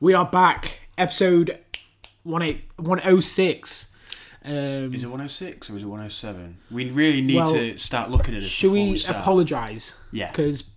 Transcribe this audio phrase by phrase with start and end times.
[0.00, 1.58] We are back, episode
[2.26, 3.94] 18 106.
[4.44, 4.52] Um,
[4.94, 6.58] Is it 106 or is it 107?
[6.70, 8.50] We really need Well, to start looking at this.
[8.50, 9.18] should we start.
[9.18, 9.98] apologise?
[10.12, 10.30] Yeah.
[10.30, 10.70] Because,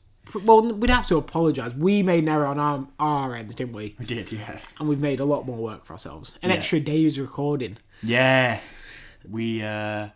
[0.43, 1.73] well, we'd have to apologise.
[1.73, 3.95] We made an error on our, our end, didn't we?
[3.99, 4.59] We did, yeah.
[4.79, 6.37] And we've made a lot more work for ourselves.
[6.41, 6.55] An Yeah.
[6.57, 7.77] extra day's recording.
[8.01, 8.59] Yeah.
[9.29, 10.09] We uh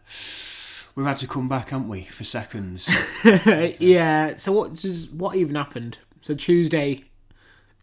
[0.96, 2.90] we've had to come back, haven't we, for seconds?
[3.80, 5.98] yeah, so what does, what even happened?
[6.22, 7.04] So Tuesday,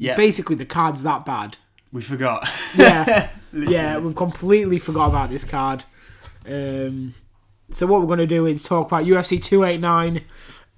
[0.01, 0.17] Yeah.
[0.17, 1.57] basically the card's that bad.
[1.93, 2.47] we forgot.
[2.77, 5.85] Yeah, yeah, we've completely forgot about this card.
[6.47, 7.15] Um,
[7.71, 10.23] so what we're going to do is talk about UFC 289,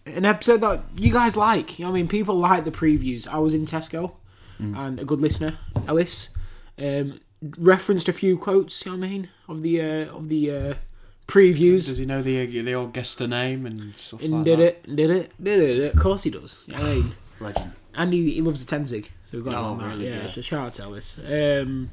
[0.06, 1.78] an episode that you guys like.
[1.78, 3.28] You know what I mean, people like the previews.
[3.28, 4.12] I was in Tesco,
[4.58, 5.58] and a good listener,
[5.88, 6.34] Ellis,
[6.78, 7.18] um,
[7.58, 8.84] referenced a few quotes.
[8.84, 10.74] You know what I mean of the uh, of the uh,
[11.26, 11.86] previews.
[11.88, 14.64] Does he know the the old guest name and stuff And like did that?
[14.64, 15.94] it, did it, did it.
[15.94, 16.64] Of course he does.
[16.66, 17.12] You know what I mean?
[17.40, 17.72] Legend.
[17.94, 19.84] And he, he loves the Tenzig, so we've got him Oh, on that.
[19.88, 20.08] really?
[20.08, 20.30] Yeah, Yeah.
[20.30, 21.18] so shout out to Ellis.
[21.18, 21.90] Um,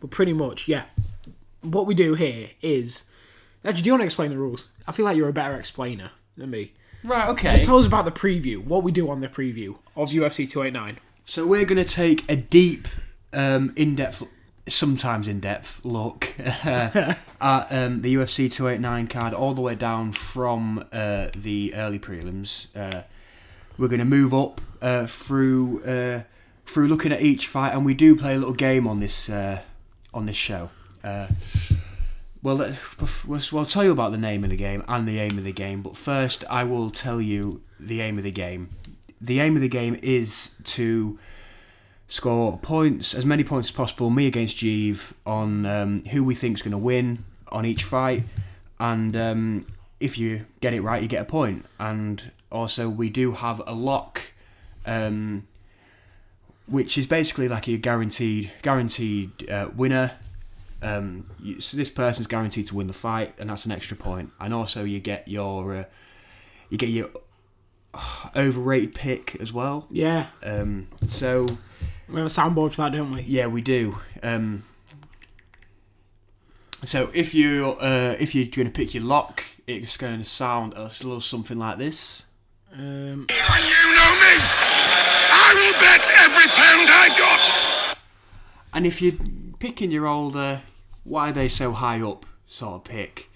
[0.00, 0.84] but pretty much, yeah.
[1.62, 3.04] What we do here is
[3.64, 4.66] actually, do you want to explain the rules?
[4.86, 6.72] I feel like you're a better explainer than me.
[7.04, 7.52] Right, okay.
[7.52, 8.62] Just tell us about the preview.
[8.64, 10.98] What we do on the preview of UFC 289.
[11.24, 12.86] So we're going to take a deep,
[13.32, 14.22] um, in-depth,
[14.68, 21.28] sometimes in-depth look at um, the UFC 289 card all the way down from uh,
[21.36, 22.66] the early prelims.
[22.76, 23.02] Uh,
[23.78, 26.22] we're going to move up uh, through uh,
[26.66, 29.62] through looking at each fight, and we do play a little game on this uh,
[30.12, 30.70] on this show.
[31.02, 31.28] Uh,
[32.42, 32.56] well,
[33.26, 35.52] we'll, we'll tell you about the name of the game and the aim of the
[35.52, 38.70] game, but first I will tell you the aim of the game.
[39.20, 41.18] The aim of the game is to
[42.06, 46.62] score points, as many points as possible, me against Jeeve, on um, who we think's
[46.62, 48.24] going to win on each fight,
[48.78, 49.66] and um,
[49.98, 51.64] if you get it right, you get a point.
[51.80, 54.22] And also, we do have a lock,
[54.86, 55.46] um,
[56.66, 60.12] which is basically like a guaranteed guaranteed uh, winner.
[60.80, 64.30] Um, you, so this person's guaranteed to win the fight, and that's an extra point.
[64.40, 65.84] And also, you get your uh,
[66.70, 67.10] you get your
[67.92, 69.86] uh, overrated pick as well.
[69.90, 71.46] Yeah, Um, so
[72.08, 73.22] we have a soundboard for that, don't we?
[73.22, 73.98] yeah, we do.
[74.22, 74.64] Um,
[76.84, 80.74] so if you uh, if you're going to pick your lock, it's going to sound
[80.74, 82.26] a little something like this.
[82.72, 84.34] Um, And you know me!
[85.30, 87.96] I will bet every pound I've got!
[88.74, 89.14] And if you're
[89.58, 90.58] picking your old uh,
[91.04, 93.30] why are they so high up sort of pick,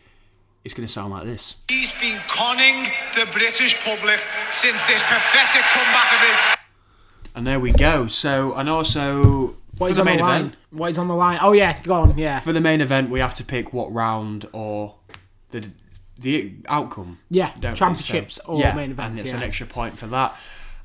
[0.65, 1.57] it's going to sound like this.
[1.69, 2.85] He's been conning
[3.15, 4.21] the British public
[4.51, 6.57] since this pathetic comeback of his.
[7.35, 8.07] And there we go.
[8.09, 10.41] So and also what for is the on main the line?
[10.43, 11.39] event, What is on the line?
[11.41, 12.19] Oh yeah, go on.
[12.19, 14.97] Yeah, for the main event, we have to pick what round or
[15.51, 15.71] the
[16.19, 17.19] the outcome.
[17.31, 17.53] yeah.
[17.75, 19.13] Championships So- or yeah, main events.
[19.13, 19.37] and it's yeah.
[19.39, 20.37] an extra point for that.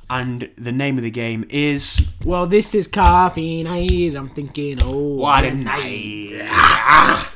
[0.09, 4.15] And the name of the game is Well, this is coffee night.
[4.15, 6.31] I'm thinking, oh, What a night!
[6.49, 7.33] Ah!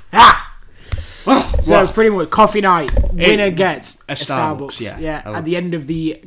[1.61, 2.91] So Well, pretty much coffee night.
[3.13, 4.99] Winner It- gets a Starbucks, Starbucks.
[5.01, 5.21] yeah.
[5.25, 5.35] Oh.
[5.35, 6.21] at the end of the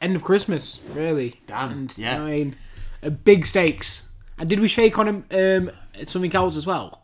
[0.00, 1.40] end of Christmas, really.
[1.46, 2.20] Damn, And, yeah.
[2.22, 2.56] I mean,
[3.24, 4.08] big stakes.
[4.38, 5.70] And did we shake on him um,
[6.04, 7.01] something else as well?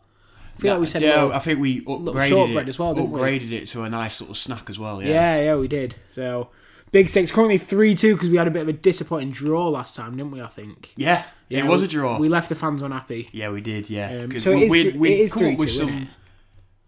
[0.59, 3.57] I feel like we said yeah, I think we upgraded it, as well, didn't we?
[3.57, 5.01] it to a nice little snack as well.
[5.01, 5.09] Yeah.
[5.37, 5.95] yeah, yeah, we did.
[6.11, 6.49] So
[6.91, 9.95] big six Currently three two because we had a bit of a disappointing draw last
[9.95, 10.41] time, didn't we?
[10.41, 10.91] I think.
[10.97, 12.19] Yeah, Yeah, it was we- a draw.
[12.19, 13.29] We left the fans unhappy.
[13.31, 13.89] yeah, we did.
[13.89, 15.97] Yeah, Um, so we, it is we'd it is 3-2, isn't some.
[16.03, 16.07] it?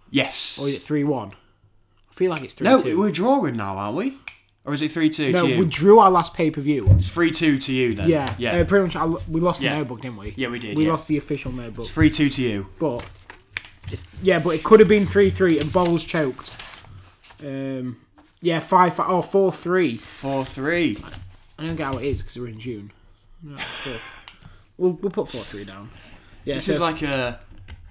[0.10, 0.60] Yes.
[0.60, 1.32] Or is it three one?
[2.10, 3.00] I feel like it's three no, two.
[3.00, 4.18] we're drawing now, aren't we?
[4.66, 5.60] Or is it three two No, to you?
[5.60, 6.88] we drew our last pay per view.
[6.92, 8.10] It's three two to you then.
[8.10, 8.58] Yeah, yeah.
[8.58, 8.96] Uh, pretty much.
[8.96, 9.72] I, we lost Yeah.
[9.72, 10.34] the notebook, didn't we?
[10.36, 10.92] Yeah, we did, We yeah.
[10.92, 12.68] lost the official notebook, It's three two to you.
[12.78, 13.04] but
[13.92, 16.58] it's, yeah, but it could have been three three, and Bowles choked.
[17.44, 17.98] Um,
[18.42, 19.98] yeah, five, five oh, four three.
[19.98, 20.46] 4 3.
[20.46, 20.98] Four three.
[21.60, 22.92] I don't get how it is because we're in June.
[23.44, 23.56] No,
[24.78, 25.90] we'll we'll put four three down.
[26.46, 27.40] Yeah, This so- is like a.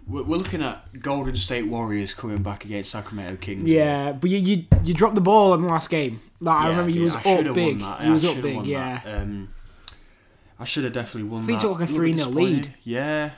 [0.09, 3.71] We're looking at Golden State Warriors coming back against Sacramento Kings.
[3.71, 6.19] yeah, but you, you you dropped the ball in the last game.
[6.41, 7.05] Like I remember you did.
[7.05, 7.81] was I up big.
[7.81, 9.01] You was I up big, yeah.
[9.05, 9.51] Um,
[10.59, 12.75] I should have definitely won you took like a little 3-0 lead.
[12.83, 13.31] Yeah.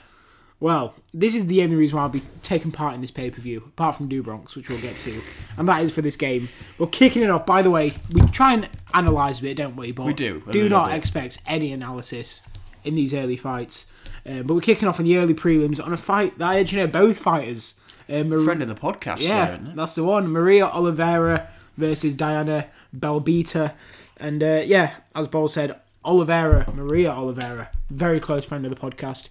[0.63, 3.41] Well, this is the only reason why I'll be taking part in this pay per
[3.41, 5.21] view, apart from Do Bronx, which we'll get to,
[5.59, 6.49] and that is for this game.
[6.79, 7.45] We're kicking it off.
[7.45, 9.91] By the way, we try and analyse a bit, don't we?
[9.91, 10.99] But We do, Do not bit.
[10.99, 12.43] expect any analysis
[12.85, 13.87] in these early fights.
[14.25, 16.79] Uh, but we're kicking off in the early prelims on a fight that I actually
[16.83, 17.81] know both fighters.
[18.09, 19.21] Uh, Mar- Friend of the podcast.
[19.21, 19.77] yeah, there, isn't it?
[19.77, 20.29] that's the one.
[20.29, 23.73] Maria Oliveira versus Diana Belbita.
[24.19, 29.29] And uh, yeah, as Paul said, Oliveira, Maria Oliveira, very close friend of the podcast,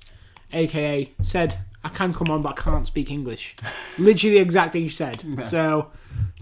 [0.53, 3.55] aka said, I can come on, but I can't speak English.
[3.99, 5.23] Literally the exact thing she said.
[5.47, 5.91] So,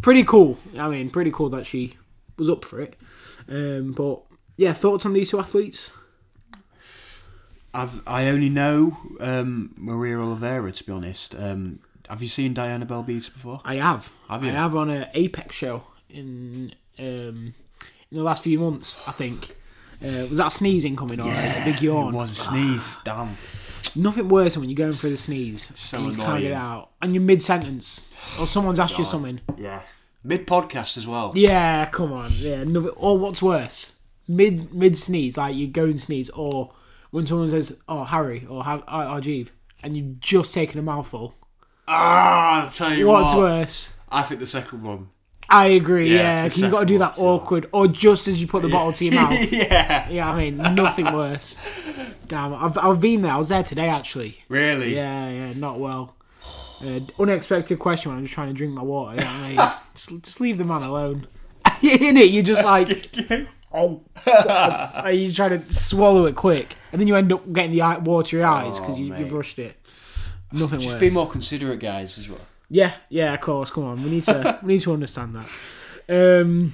[0.01, 0.57] pretty cool.
[0.77, 1.95] I mean, pretty cool that she
[2.37, 2.95] was up for it.
[3.47, 4.21] Um, but
[4.57, 5.91] yeah, thoughts on these two athletes?
[7.73, 11.35] I've I only know um, Maria Oliveira to be honest.
[11.35, 11.79] Um,
[12.09, 13.61] have you seen Diana Belbita before?
[13.63, 14.11] I have.
[14.27, 14.49] Have you?
[14.49, 17.53] I have on an Apex show in um,
[18.11, 18.99] in the last few months.
[19.07, 19.55] I think.
[20.03, 21.27] Uh, was that sneezing coming on?
[21.27, 22.13] a big yawn.
[22.13, 22.97] It was a sneeze.
[23.03, 23.35] Damn.
[23.95, 25.71] Nothing worse than when you're going through the sneeze.
[25.75, 28.97] So and you just can't get it out, and you're mid sentence, or someone's asked
[28.97, 29.41] you something.
[29.57, 29.83] Yeah.
[30.23, 31.31] Mid podcast as well.
[31.35, 32.31] Yeah, come on.
[32.35, 33.93] Yeah, no, or what's worse,
[34.27, 36.73] mid mid sneeze, like you go and sneeze, or
[37.11, 41.35] when someone says, "Oh, Harry," or "Har- Jeeve," and you've just taken a mouthful.
[41.87, 43.37] Ah, I'll tell you What's what.
[43.39, 43.93] worse?
[44.09, 45.09] I think the second one.
[45.49, 46.13] I agree.
[46.13, 47.25] Yeah, Yeah, you got to do that sure.
[47.39, 49.33] awkward, or just as you put the bottle to your mouth.
[49.51, 50.07] yeah.
[50.09, 51.57] Yeah, I mean nothing worse.
[52.27, 53.33] Damn, I've I've been there.
[53.33, 54.43] I was there today actually.
[54.47, 54.93] Really?
[54.95, 56.15] Yeah, yeah, not well.
[56.81, 59.15] Uh, unexpected question when I'm just trying to drink my water.
[59.15, 59.71] You know I mean?
[59.95, 61.27] just, just leave the man alone.
[61.81, 63.15] In it, you're just like,
[63.73, 64.01] oh,
[65.11, 68.79] you try to swallow it quick, and then you end up getting the watery eyes
[68.79, 69.77] because Oh, you, you've rushed it.
[70.51, 70.83] Nothing worse.
[70.85, 70.99] Just worse.
[70.99, 72.39] be more considerate, guys, as well.
[72.69, 73.71] Yeah, yeah, of course.
[73.71, 76.41] Come on, we need to we need to understand that.
[76.41, 76.73] Um,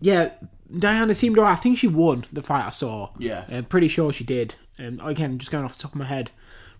[0.00, 0.30] yeah,
[0.78, 1.54] Diana seemed alright.
[1.56, 3.10] I think she won the fight I saw.
[3.18, 3.44] Yeah.
[3.48, 4.54] I'm pretty sure she did.
[4.76, 6.30] And again, just going off the top of my head,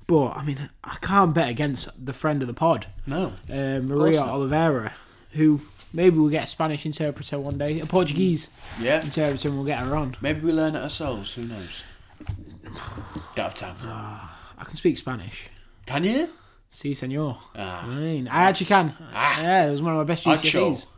[0.07, 3.33] but I mean, I can't bet against the friend of the pod, No.
[3.49, 4.21] uh, Maria.
[4.21, 4.93] Oliveira,
[5.33, 5.61] who
[5.93, 8.51] maybe we'll get a Spanish interpreter one day, a Portuguese
[8.81, 9.01] Yeah.
[9.03, 10.17] interpreter, and we'll get her on.
[10.21, 11.35] Maybe we learn it ourselves.
[11.35, 11.83] Who knows?
[13.37, 14.29] Don't have time for that.
[14.59, 15.49] I can speak Spanish.
[15.87, 16.31] Can you?
[16.75, 17.39] Si, senor.
[17.55, 17.85] Ah.
[17.85, 18.97] I mean, I actually can.
[19.13, 19.41] Ah.
[19.41, 20.89] Yeah, it was one of my best GCSEs.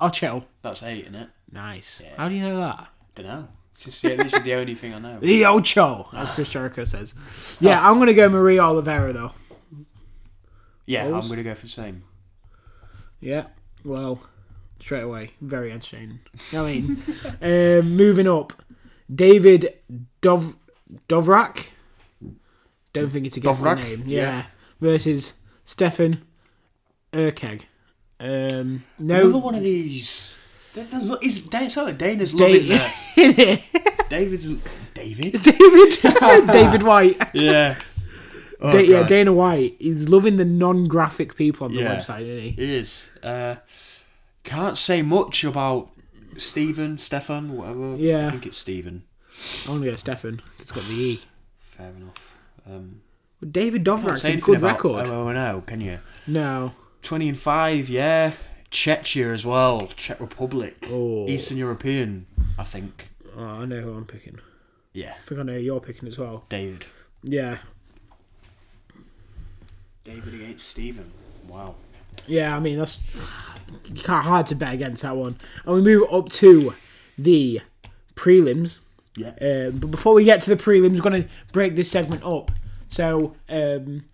[0.00, 0.44] Ocho.
[0.60, 1.28] That's eight, isn't it?
[1.52, 2.02] Nice.
[2.16, 2.88] How do you know that?
[3.14, 3.48] Don't know.
[3.70, 5.20] It's just yeah, this is the only thing I know.
[5.20, 7.14] The Ocho, as Chris Jericho says.
[7.60, 9.30] Yeah, I'm going to go Maria Oliveira, though.
[10.84, 11.26] Yeah, Balls?
[11.26, 12.02] I'm gonna go for the same.
[13.20, 13.44] Yeah,
[13.84, 14.20] well,
[14.80, 16.18] straight away, very entertaining.
[16.52, 17.02] I mean,
[17.40, 18.52] um, moving up,
[19.14, 19.74] David
[20.20, 20.56] Dov
[21.08, 21.68] Dovrak.
[22.92, 23.84] Don't think it's a guess Dovrak?
[23.84, 24.02] name.
[24.06, 24.20] Yeah.
[24.20, 24.44] Yeah.
[24.80, 25.34] Versus
[25.64, 26.22] Stefan
[27.12, 27.62] Urkeg.
[28.18, 30.36] Um, Another one of these.
[30.74, 32.94] The, the, look, is Dan, sorry, Dana's Da- loving that.
[34.08, 34.46] David's
[34.94, 35.42] David.
[35.42, 35.98] David
[36.46, 37.16] David White.
[37.34, 37.78] Yeah.
[38.60, 39.76] Oh, Da- yeah, Dana White.
[39.78, 41.96] He's loving the non-graphic people on the Yeah.
[41.96, 42.50] website, isn't he?
[42.50, 43.10] He is.
[43.22, 43.56] Uh,
[44.44, 45.90] can't say much about
[46.36, 47.96] Stephen, Stefan, whatever.
[47.96, 48.28] Yeah.
[48.28, 49.04] I think it's Stephen.
[49.66, 50.40] I'm gonna go Stefan.
[50.58, 51.20] It's got the E.
[51.58, 52.36] Fair enough.
[52.68, 53.00] Um,
[53.48, 55.06] David can't Dovrak's a good record.
[55.06, 55.98] Oh, oh, no, can you?
[56.26, 56.72] No.
[57.02, 58.32] 20 and 5, yeah.
[58.70, 59.88] Czechia as well.
[59.96, 60.86] Czech Republic.
[60.90, 61.26] Oh.
[61.26, 62.26] Eastern European,
[62.58, 63.08] I think.
[63.36, 64.38] Oh, I know who I'm picking.
[64.92, 65.14] Yeah.
[65.18, 66.44] I think I know who you're picking as well.
[66.48, 66.84] David.
[67.22, 67.58] Yeah.
[70.04, 71.10] David against Stephen.
[71.48, 71.74] Wow.
[72.26, 73.00] Yeah, I mean that's
[74.06, 75.36] hard to bet against that one.
[75.64, 76.74] And we move up to
[77.16, 77.60] the
[78.14, 78.78] prelims.
[79.16, 79.32] Yeah.
[79.40, 82.50] Um, but before we get to the prelims, we're going to break this segment up.
[82.90, 84.04] So um,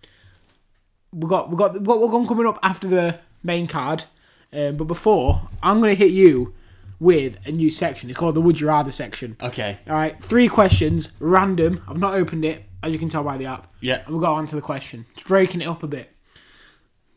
[1.11, 4.05] we got we got what we're going coming up after the main card.
[4.53, 6.53] Um, but before, I'm going to hit you
[6.99, 8.09] with a new section.
[8.09, 9.35] It's called the Would You Rather section.
[9.41, 9.77] Okay.
[9.87, 11.83] All right, three questions, random.
[11.87, 13.71] I've not opened it, as you can tell by the app.
[13.81, 14.01] Yeah.
[14.05, 15.05] And we'll go on to the question.
[15.15, 16.11] Just breaking it up a bit.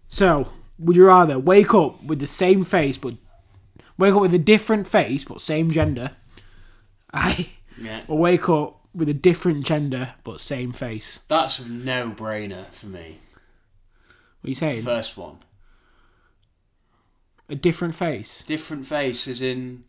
[0.08, 3.14] So, would you rather wake up with the same face, but
[3.96, 6.12] wake up with a different face, but same gender?
[7.12, 7.48] Aye.
[7.80, 8.02] Yeah.
[8.08, 11.20] Or wake up with a different gender, but same face?
[11.28, 13.18] That's a no brainer for me.
[14.40, 14.82] What are you saying?
[14.82, 15.38] First one.
[17.48, 18.42] A different face?
[18.46, 19.84] Different face is in.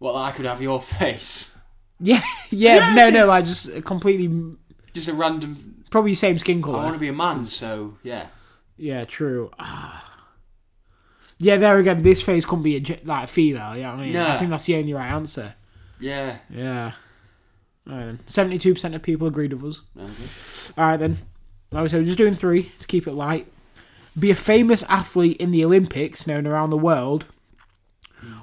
[0.00, 1.56] Well, I could have your face.
[2.00, 4.56] Yeah, yeah, no, no, like just a completely,
[4.94, 5.84] Just a random.
[5.90, 6.78] probably same skin colour.
[6.78, 8.28] I want to be a man, so yeah.
[8.76, 9.50] Yeah, true.
[9.58, 10.04] Ah.
[11.40, 14.38] Yeah, there again, this face couldn't be a, like a female, yeah, I mean, I
[14.38, 15.54] think that's the only right answer.
[16.00, 16.38] Yeah.
[16.50, 16.94] Yeah.
[17.88, 18.20] Alright then.
[18.26, 19.82] Seventy-two percent of people agreed with us.
[19.96, 20.80] Okay.
[20.80, 21.18] All right then.
[21.70, 23.46] Like I said, we're just doing three to keep it light.
[24.18, 27.26] Be a famous athlete in the Olympics, known around the world,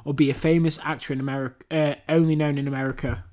[0.04, 3.24] or be a famous actor in America, uh, only known in America.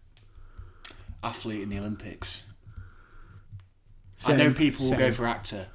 [1.22, 2.42] Athlete in the Olympics.
[4.24, 5.66] I know people will go for actor.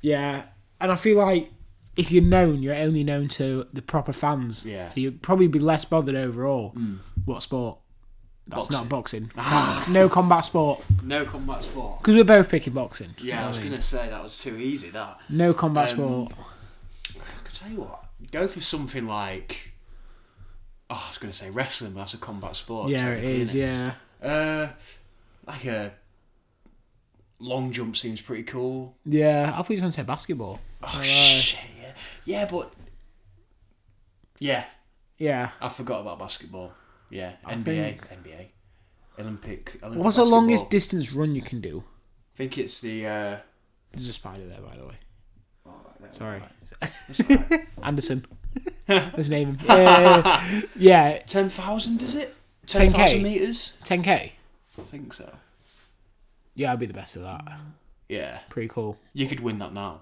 [0.00, 0.44] Yeah,
[0.80, 1.50] and I feel like
[1.96, 4.64] if you're known, you're only known to the proper fans.
[4.64, 4.88] Yeah.
[4.88, 6.74] So you'd probably be less bothered overall.
[7.24, 7.78] What sport?
[8.50, 9.30] That's not boxing.
[9.88, 10.82] no combat sport.
[11.02, 11.98] No combat sport.
[12.00, 13.14] Because we're both picking boxing.
[13.20, 14.90] Yeah, I was gonna say that was too easy.
[14.90, 15.20] That.
[15.28, 16.32] No combat Um, sport.
[17.16, 18.04] I can tell you what.
[18.32, 19.72] Go for something like.
[20.88, 22.90] Oh, I was gonna say wrestling, but that's a combat sport.
[22.90, 23.54] Yeah, it is.
[23.54, 23.92] isn't Yeah.
[24.22, 24.68] Uh,
[25.46, 25.92] like a
[27.38, 28.94] long jump seems pretty cool.
[29.06, 29.52] Yeah.
[29.54, 30.60] I thought you were going to say basketball.
[30.82, 31.58] Oh shit!
[31.80, 31.92] Yeah,
[32.24, 32.72] yeah, but
[34.38, 34.64] yeah,
[35.18, 35.50] Yeah.
[35.60, 36.72] I forgot about basketball.
[37.10, 38.46] Yeah, I NBA, NBA.
[39.18, 39.78] Olympic.
[39.82, 41.84] Olympic What's the longest distance run you can do?
[42.34, 43.06] I think it's the.
[43.06, 43.36] Uh,
[43.92, 44.94] There's a spider there, by the way.
[45.66, 46.42] oh, no, Sorry.
[46.80, 47.66] That's all right.
[47.82, 48.24] Anderson.
[48.88, 49.66] Let's name him.
[49.68, 52.34] Uh, yeah, Ten thousand is it?
[52.66, 52.72] 10K?
[52.72, 53.72] Ten thousand meters.
[53.84, 54.08] 10k.
[54.08, 55.30] I think so.
[56.54, 57.44] Yeah, I'd be the best at that.
[58.08, 58.98] Yeah, Pretty cool.
[59.12, 60.00] you could win that now.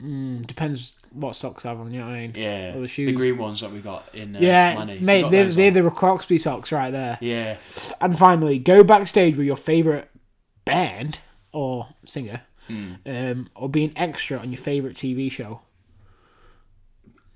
[0.00, 2.32] Mm, depends what socks I have on, you know what I mean?
[2.34, 4.34] Yeah, Or the the green ones that we got in.
[4.36, 4.94] Uh, Yeah, Lenny.
[4.96, 7.18] You mate, they're, they're the Crocsby socks right there.
[7.20, 7.56] Yeah,
[8.00, 10.08] And finally, go backstage with your favourite
[10.64, 11.18] band
[11.52, 12.92] or singer, Hmm.
[13.04, 15.60] um, or be an extra on your favourite TV show.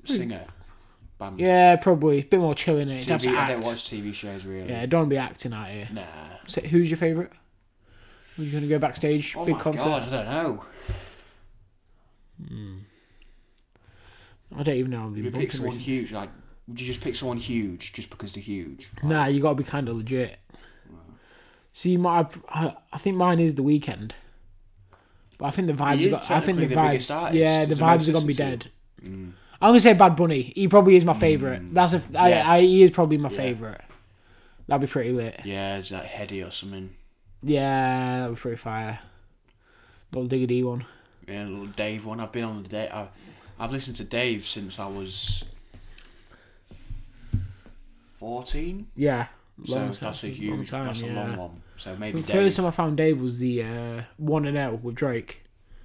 [0.05, 0.47] singer.
[1.19, 1.41] Band.
[1.41, 2.21] Yeah, probably.
[2.21, 3.05] A bit more chilling in it.
[3.05, 4.69] TV, I don't watch TV shows really.
[4.69, 5.89] Yeah, don't be acting out here.
[5.93, 6.03] Nah.
[6.47, 7.31] So, who's your favourite?
[8.37, 9.35] Who's you going to go backstage?
[9.37, 9.85] Oh big concert?
[9.85, 10.65] god, I don't know.
[14.57, 15.07] I don't even know.
[15.07, 15.85] I've been you pick someone recently.
[15.85, 16.13] huge?
[16.13, 16.31] Like,
[16.69, 18.91] would you just pick someone huge just because they're huge?
[19.03, 20.39] Nah, you got to be kind of legit.
[21.73, 24.13] See, my I, I think mine is the Weeknd.
[25.39, 26.11] But I think the vibes.
[26.11, 27.15] Got, I think the the vibes.
[27.15, 28.71] artist, yeah, the vibes are gonna be dead.
[29.03, 29.33] Mm.
[29.61, 30.41] I'm gonna say Bad Bunny.
[30.57, 31.75] He probably is my favorite.
[31.75, 32.03] That's a.
[32.19, 32.51] I, Yeah.
[32.53, 33.37] I, he is probably my Yeah.
[33.37, 33.83] favorite.
[34.67, 35.43] That'd be pretty lit.
[35.45, 36.95] Yeah, is that heady or something?
[37.43, 39.01] Yeah, that'd be pretty fire.
[40.15, 40.87] Little diggity one.
[41.29, 42.21] Yeah, a little Dave one.
[42.21, 42.89] I've been on the day.
[42.89, 43.09] I've,
[43.59, 45.45] I've listened to Dave since I was
[48.19, 48.87] fourteen.
[48.97, 49.27] Yeah.
[49.65, 50.71] So long that's a huge.
[50.71, 51.15] time, that's a yeah.
[51.15, 51.63] long one.
[51.79, 52.43] So maybe The Dave.
[52.43, 55.43] first time I found Dave was the uh, one and L with Drake.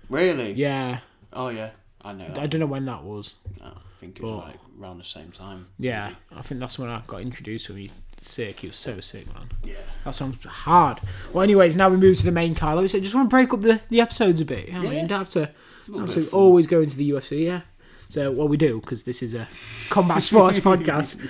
[0.10, 0.52] Really?
[0.54, 1.00] Yeah,
[1.34, 1.70] Oh yeah,
[2.04, 2.34] I know.
[2.38, 3.36] I don't know when that was.
[3.60, 5.68] No, I think it was But- like around the same time.
[5.78, 7.78] Yeah, I think that's when I got introduced to him.
[7.80, 7.92] He's
[8.22, 8.60] sick.
[8.62, 9.50] He was so sick, man.
[9.64, 9.76] Yeah.
[10.06, 11.00] That song's hard.
[11.34, 12.76] Well, anyways, now we move to the main card.
[12.76, 14.68] Like we said, just want to break up the, the episodes a bit.
[14.68, 15.02] You know what I mean, Yeah.
[15.04, 15.52] you don't have to,
[16.00, 17.62] have to always go into the UFC, yeah.
[18.10, 19.48] So, what we do, because this is a
[19.90, 21.24] combat sports podcast,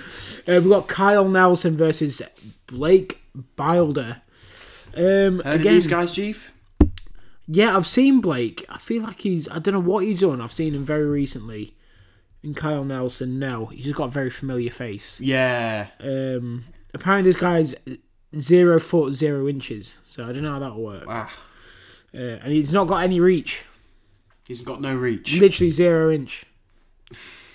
[0.48, 2.20] uh, we've got Kyle Nelson versus
[2.66, 3.20] Blake
[3.56, 4.22] Bilder.
[4.96, 6.52] Um, Heard again, these guys, Chief?
[7.46, 8.64] Yeah, I've seen Blake.
[8.68, 10.40] I feel like he's, I don't know what he's done.
[10.40, 11.74] I've seen him very recently.
[12.42, 13.66] And Kyle Nelson, no.
[13.66, 15.20] He's just got a very familiar face.
[15.20, 15.88] Yeah.
[16.00, 17.74] Um, apparently, this guy's
[18.38, 21.06] zero foot zero inches, so I don't know how that'll work.
[21.06, 21.28] Wow.
[22.14, 23.64] Uh, and he's not got any reach,
[24.46, 25.32] He's got no reach.
[25.34, 26.44] literally zero inch.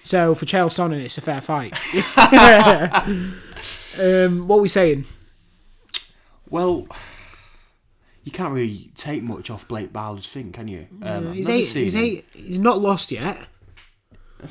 [0.03, 1.73] So for Chael Sonnen, it's a fair fight.
[4.01, 5.03] um, what are we saying?
[6.49, 6.87] Well,
[8.27, 10.85] you can't really take much off Blake Bowler's thing, can you?
[11.01, 13.47] Um, he's eight, he's eight, he's not lost yet.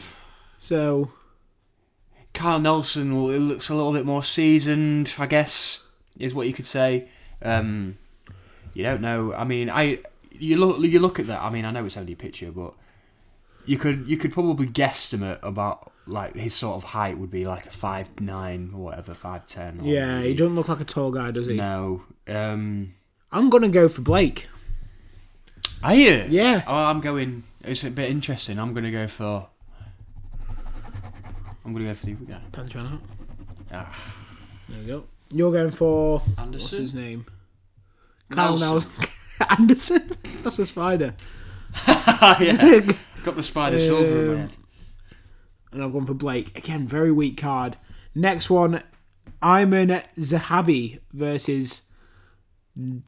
[0.63, 1.13] So
[2.35, 5.87] Carl Nelson looks a little bit more seasoned, I guess,
[6.19, 7.07] is what you could say.
[7.41, 7.99] Um,
[8.75, 9.33] you don't know.
[9.33, 10.01] I mean, I
[10.33, 11.41] you look you look at that.
[11.41, 12.75] I mean, I know it's only a picture, but
[13.65, 17.67] you could you could probably guesstimate about like his sort of height would be like
[17.67, 19.85] a five nine or whatever, five ten.
[19.85, 21.55] yeah, he doesn't look like a tall guy, does he?
[21.55, 22.03] No.
[22.27, 22.93] Um,
[23.37, 24.49] I'm gonna go for Blake.
[25.83, 26.25] are you?
[26.31, 26.65] Yeah.
[26.67, 27.43] Oh, I'm going.
[27.63, 28.59] It's a bit interesting.
[28.59, 29.49] I'm going to go for.
[31.65, 32.41] I'm going to go for the other guy.
[32.53, 33.01] Punch one.
[33.71, 33.95] Ah.
[34.69, 35.05] There we go.
[35.31, 36.81] You're going for what's Anderson?
[36.81, 37.27] his name?
[38.31, 38.91] Kyle Nelson.
[38.99, 39.15] Nelson.
[39.59, 40.17] Anderson.
[40.43, 41.15] That's a spider.
[41.89, 42.81] yeah.
[43.25, 44.57] Got the spider silver in my head.
[45.73, 46.57] and I've gone for Blake.
[46.57, 47.77] Again, very weak card.
[48.15, 48.83] Next one,
[49.43, 51.86] Aiemann Zahabi versus.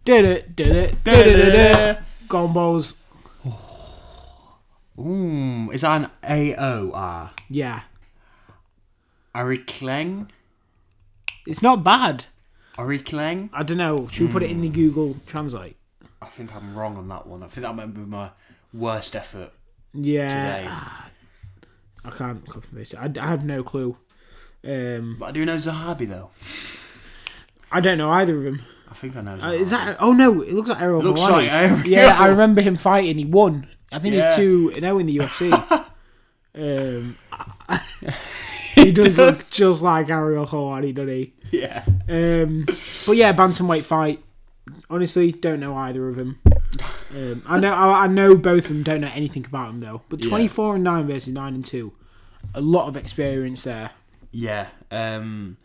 [0.04, 1.98] Did it, did it, did it, did it.
[2.28, 2.96] Gombos.
[4.98, 7.30] Ooh, is that an A O R?
[7.48, 7.82] Yeah.
[9.34, 10.28] Ari Kleng?
[11.46, 12.24] It's not bad.
[12.78, 13.50] Ari Kleng?
[13.52, 14.08] I don't know.
[14.10, 15.76] Should we put it in the Google Translate?
[16.20, 17.42] I think I'm wrong on that one.
[17.42, 18.30] I think that might be my
[18.72, 19.52] worst effort
[19.94, 20.28] Yeah.
[20.28, 20.68] today.
[22.04, 22.94] I can't copy it.
[22.98, 23.96] I, I have no clue.
[24.64, 26.30] Um, But I do know Zahabi though.
[27.70, 28.62] I don't know either of them.
[28.90, 29.96] I think I know Uh, is that?
[30.00, 30.40] Oh no!
[30.42, 31.80] It looks like Ariel Looks like Ariel.
[31.86, 33.18] Yeah, I remember him fighting.
[33.18, 33.66] He won.
[33.92, 34.26] I think Yeah.
[34.28, 35.52] he's two now in the UFC.
[36.54, 37.16] um,
[38.74, 41.32] he does look just like Ariel Helwani, doesn't he?
[41.52, 41.84] Yeah.
[42.08, 44.22] Um, but yeah, bantamweight fight.
[44.90, 46.40] Honestly, don't know either of them.
[47.14, 48.82] Um, I know, I, I know both of them.
[48.82, 50.02] Don't know anything about them though.
[50.08, 50.28] But Yeah.
[50.30, 51.92] twenty four and nine versus nine and two,
[52.54, 53.90] a lot of experience there.
[54.30, 54.68] Yeah.
[54.90, 55.56] Um,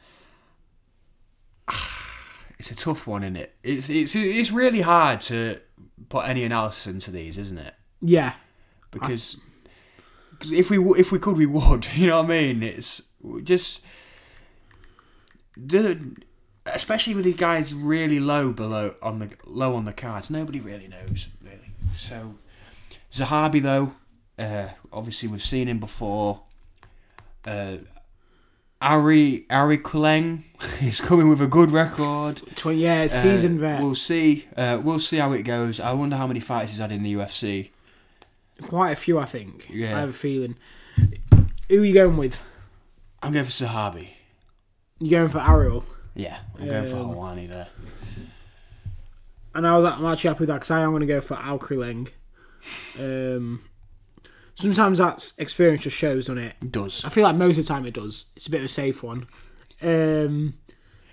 [2.63, 3.53] it's a tough one, isn't it?
[3.61, 5.59] It's it's it's really hard to
[6.07, 7.73] put any analysis into these, isn't it?
[8.01, 8.35] Yeah,
[8.89, 9.35] Because
[10.39, 11.85] cause if we if we could, we would.
[11.95, 12.63] You know what I mean?
[12.63, 13.01] It's
[13.43, 13.81] just
[15.67, 16.15] do-
[16.65, 20.29] especially with these guys really low below on the low on the cards.
[20.29, 21.71] Nobody really knows really.
[21.97, 22.35] So
[23.11, 23.93] Zahabi though,
[24.39, 26.43] uh, obviously we've seen him before.
[27.45, 27.79] Uh,
[28.83, 30.43] Ari Ari Kuleng
[30.81, 32.41] is coming with a good record.
[32.55, 33.81] Twenty yeah, Uh, seasoned vet.
[33.81, 34.45] We'll see.
[34.57, 35.79] Uh, we'll see how it goes.
[35.79, 37.69] I wonder how many fights he's had in the UFC.
[38.61, 39.67] Quite a few, I think.
[39.69, 39.95] Yeah.
[39.97, 40.57] I have a feeling.
[41.69, 42.39] Who are you going with?
[43.21, 44.09] I'm going for Zahabi.
[44.99, 45.85] You going for Ariel?
[46.13, 47.67] Yeah, I'm going for Um, Helwani there.
[49.55, 51.35] And I was I'm actually happy with that because I am going to go for
[51.35, 52.09] Al Krileng.
[52.99, 53.61] Um,
[54.55, 56.55] sometimes that's experience just shows on it.
[56.61, 57.03] It does.
[57.05, 58.25] I feel like most of the time it does.
[58.35, 59.27] It's a bit of a safe one.
[59.81, 60.55] Um,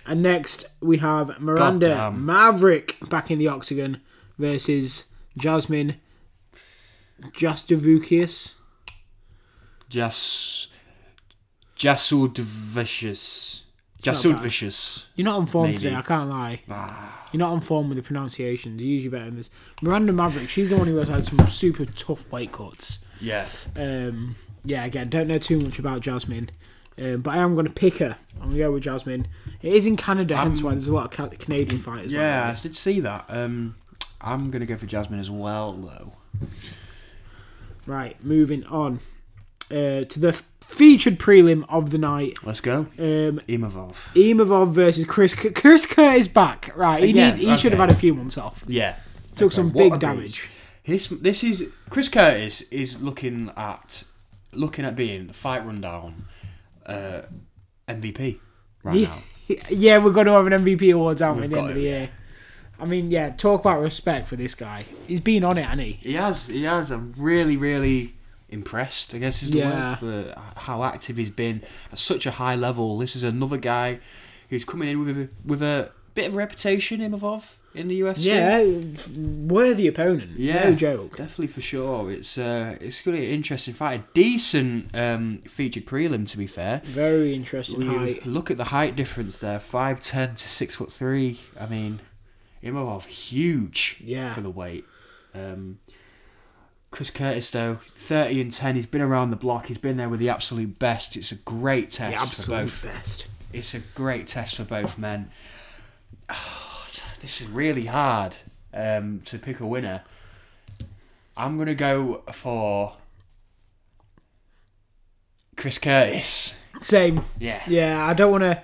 [0.05, 2.25] and next we have Miranda Goddamn.
[2.25, 4.01] Maverick back in the octagon
[4.37, 5.05] versus
[5.37, 5.95] Jasmine
[7.21, 8.55] Jastavukius.
[9.89, 10.67] Jas
[11.75, 13.63] Jasud Vicious.
[14.01, 14.41] Jasud bad.
[14.43, 15.07] Vicious.
[15.15, 15.77] You're not on form Maybe.
[15.79, 16.61] today, I can't lie.
[16.71, 18.81] Ah, You're not on form with the pronunciations.
[18.81, 19.49] You're usually better than this.
[19.81, 23.00] Miranda Maverick, she's the one who has had some super tough weight cuts.
[23.21, 23.47] Yeah.
[23.75, 24.35] Um,
[24.65, 26.49] yeah, again, don't know too much about Jasmine,
[26.99, 28.17] um, but I am going to pick her.
[28.35, 29.27] I'm going to go with Jasmine.
[29.61, 32.11] It is in Canada, hence why there's a lot of ca- Canadian fighters.
[32.11, 32.55] Yeah.
[32.57, 33.25] I did see that.
[33.29, 33.75] Um,
[34.23, 36.13] I'm gonna go for Jasmine as well, though.
[37.87, 38.99] Right, moving on
[39.71, 42.37] uh, to the featured prelim of the night.
[42.43, 42.81] Let's go.
[42.99, 44.13] Um, Imavov.
[44.13, 45.33] Imavov versus Chris.
[45.33, 46.71] Chris Curtis back.
[46.75, 48.63] Right, he, Again, need, he should have had a few months off.
[48.67, 48.97] Yeah.
[49.35, 50.41] Took some What big damage.
[50.41, 50.49] beast.
[50.85, 54.03] This this is Chris Curtis is looking at
[54.51, 56.25] looking at being the fight rundown
[56.85, 57.21] uh,
[57.87, 58.39] MVP
[58.83, 59.07] right Yeah,
[59.47, 59.55] now.
[59.69, 61.75] yeah, we're going to have an MVP awards, aren't we, at the end got of
[61.75, 62.09] the year?
[62.79, 64.85] I mean, yeah, talk about respect for this guy.
[65.07, 65.91] He's been on it, hasn't he?
[66.01, 66.89] He has he has.
[66.89, 68.15] I'm really really
[68.49, 69.13] impressed.
[69.13, 69.89] I guess is the Yeah.
[69.91, 71.61] word for how active he's been
[71.91, 72.97] at such a high level.
[72.97, 73.99] This is another guy
[74.49, 77.01] who's coming in with a, with a bit of reputation.
[77.01, 78.17] Imavov in the UFC.
[78.19, 80.37] Yeah, worthy opponent.
[80.37, 81.11] Yeah, no joke.
[81.17, 82.11] Definitely for sure.
[82.11, 83.99] It's uh, it's going to be an interesting fight.
[84.01, 86.81] A decent um, featured prelim, to be fair.
[86.85, 88.25] Very interesting You height.
[88.25, 91.39] look at the height difference there, five ten to six foot three.
[91.59, 92.01] I mean,
[92.63, 94.33] Imavov huge Yeah.
[94.33, 94.85] for the weight.
[95.33, 95.79] Um,
[96.91, 98.75] Chris Curtis though, thirty and ten.
[98.75, 99.67] He's been around the block.
[99.67, 101.15] He's been there with the absolute best.
[101.15, 102.83] It's a great The test for both.
[102.83, 103.27] best.
[103.53, 105.31] It's a great test for both men.
[107.21, 108.35] This is really hard
[108.73, 110.01] um, to pick a winner.
[111.37, 112.95] I'm gonna go for
[115.55, 116.57] Chris Curtis.
[116.81, 117.21] Same.
[117.39, 117.61] Yeah.
[117.67, 118.61] Yeah, I don't want to.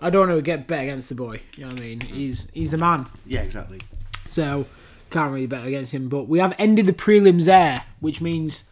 [0.00, 1.40] I don't want to get bet against the boy.
[1.54, 2.00] You know what I mean?
[2.00, 3.06] He's he's the man.
[3.24, 3.80] Yeah, exactly.
[4.28, 4.66] So
[5.10, 6.08] can't really bet against him.
[6.08, 8.64] But we have ended the prelims there, which means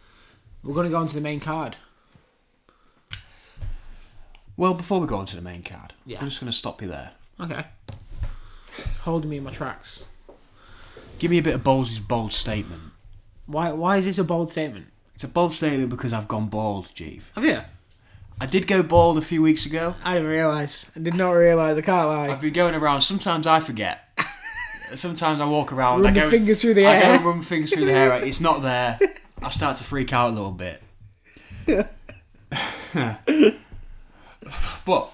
[0.63, 1.77] we're going to go on to the main card.
[4.57, 6.19] Well, before we go on to the main card, Yeah.
[6.19, 7.11] I'm just gonna stop you there.
[7.39, 7.65] Okay.
[9.01, 10.05] Holding me in my tracks.
[11.19, 12.81] Give me a bit of Bowles' bold statement.
[13.45, 13.71] Why?
[13.71, 14.87] Why is this a bold statement?
[15.15, 17.31] It's a bold statement because I've gone bald, Jeeve.
[17.35, 17.59] Have you?
[18.39, 19.93] I did go bald a few weeks ago.
[20.03, 20.89] I didn't realise.
[20.95, 21.77] I did not realise.
[21.77, 22.29] I can't lie.
[22.29, 23.01] I've been going around.
[23.01, 24.07] Sometimes I forget.
[24.95, 26.01] Sometimes I walk around.
[26.01, 27.15] Run I go, fingers through the I go hair.
[27.17, 28.13] and run fingers through the hair.
[28.15, 28.97] It's not there.
[29.43, 30.81] I start to freak out a little bit.
[34.85, 35.09] but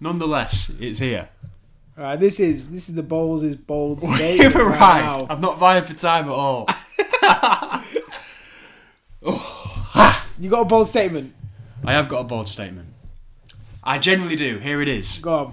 [0.00, 1.28] nonetheless, it's here.
[1.96, 5.26] Right, this is this is the Bowles is bold right arrived.
[5.30, 6.68] I'm not vying for time at all.
[9.28, 11.34] Oh, you got a bold statement.
[11.84, 12.88] I have got a bold statement.
[13.82, 14.58] I genuinely do.
[14.58, 15.18] Here it is.
[15.18, 15.52] Go on.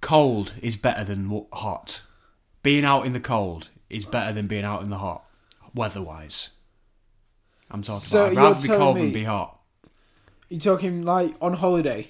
[0.00, 2.00] Cold is better than hot.
[2.62, 5.24] Being out in the cold is better than being out in the hot,
[5.74, 6.50] weather-wise.
[7.70, 8.30] I'm talking So about.
[8.38, 9.58] I'd rather be cold me- than be hot.
[10.48, 12.08] You talking like on holiday?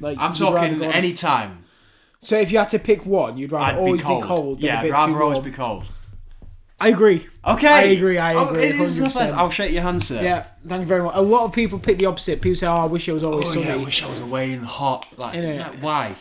[0.00, 1.64] Like I'm talking any time.
[2.18, 4.58] So if you had to pick one, you'd rather I'd always be cold.
[4.58, 5.44] Than yeah, a I'd bit rather too always warm.
[5.50, 5.84] be cold.
[6.78, 7.26] I agree.
[7.46, 9.32] Okay, I agree, I Oh, agree, it is 100%.
[9.32, 10.20] I'll shake your hand, sir.
[10.22, 11.14] Yeah, thank you very much.
[11.14, 12.42] A lot of people pick the opposite.
[12.42, 14.20] People say, "Oh, I wish it was always Oh sunny." yeah, I wish I was
[14.20, 15.06] away in the hot.
[15.16, 15.80] Like, Innit?
[15.80, 16.16] why?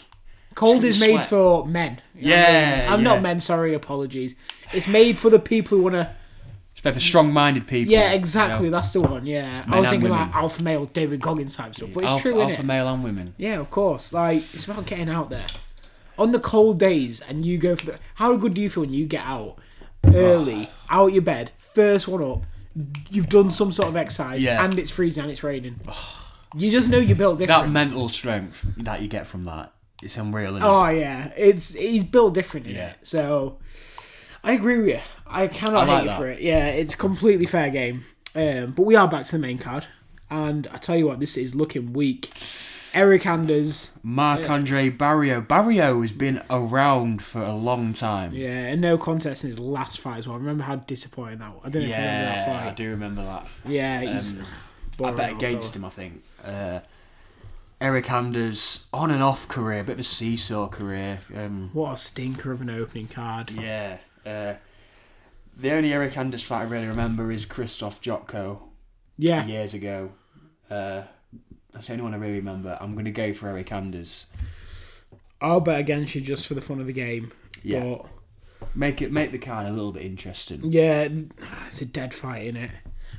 [0.53, 1.25] Cold is made sweat.
[1.25, 1.99] for men.
[2.15, 2.93] You know what I Yeah, mean?
[2.93, 3.03] I'm yeah.
[3.13, 3.41] not men.
[3.41, 4.36] Sorry, apologies.
[4.71, 6.10] It's made for the people who want to.
[6.71, 7.91] It's better for strong-minded people.
[7.91, 8.65] Yeah, exactly.
[8.67, 8.77] you know?
[8.77, 9.25] That's the one.
[9.25, 10.27] Yeah, I Men was and thinking women.
[10.27, 12.67] like alpha male David Goggins type stuff, but it's alpha, true, alpha isn't it?
[12.67, 13.34] male and women.
[13.38, 14.13] Yeah, of course.
[14.13, 15.47] Like it's about getting out there
[16.17, 17.99] on the cold days, and you go for the.
[18.15, 19.58] How good do you feel when you get out
[20.06, 22.43] early, out your bed, first one up?
[23.10, 24.63] You've done some sort of exercise, Yeah.
[24.63, 25.80] and it's freezing and it's raining.
[26.58, 29.71] You just know you're built That mental strength that you get from that,
[30.04, 30.56] it's unreal.
[30.56, 30.65] Isn't it?
[30.65, 32.89] oh yeah, it's he's built different in Yeah.
[32.91, 32.97] it.
[33.04, 33.58] So
[34.43, 34.99] I agree with you.
[35.28, 36.17] I cannot I like hate you that.
[36.17, 36.41] for it.
[36.41, 38.04] Yeah, it's completely fair game.
[38.36, 39.88] Um, but we are back to the main card,
[40.30, 42.30] and I tell you what, this is looking weak.
[42.95, 45.47] Eryk Anders, Marc Andre Barriault.
[45.47, 48.34] Barriault has been around for a long time.
[48.34, 50.38] yeah, and no contest in his last fight as well.
[50.38, 51.62] Remember how disappointing that was?
[51.65, 53.47] I don't know if you remember Yeah, that I do remember that.
[53.67, 54.31] Yeah, he's.
[54.39, 54.45] Um,
[55.03, 55.84] I bet against him.
[55.86, 56.23] I think.
[56.43, 56.79] Uh,
[57.81, 61.19] Eryk Anders on and off career, a bit of a seesaw career.
[61.36, 63.51] Um, What a stinker of an opening card.
[63.51, 63.97] yeah.
[64.25, 64.53] Uh,
[65.58, 68.60] the only Eryk Anders fight I really remember is Krzysztof Jotko
[69.17, 69.45] Yeah.
[69.45, 70.12] years ago.
[70.71, 71.03] Uh,
[71.75, 72.75] that's the only one I really remember.
[72.81, 74.25] I'm going to go for Eryk Anders.
[75.41, 77.31] I'll bet against you just for the fun of the game.
[77.63, 77.83] Yeah.
[77.83, 78.05] But
[78.73, 80.61] Make it make the card a little bit interesting.
[80.63, 81.07] yeah,
[81.67, 82.71] it's a dead fight in it.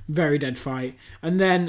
[0.09, 0.97] Very dead fight.
[1.23, 1.67] And then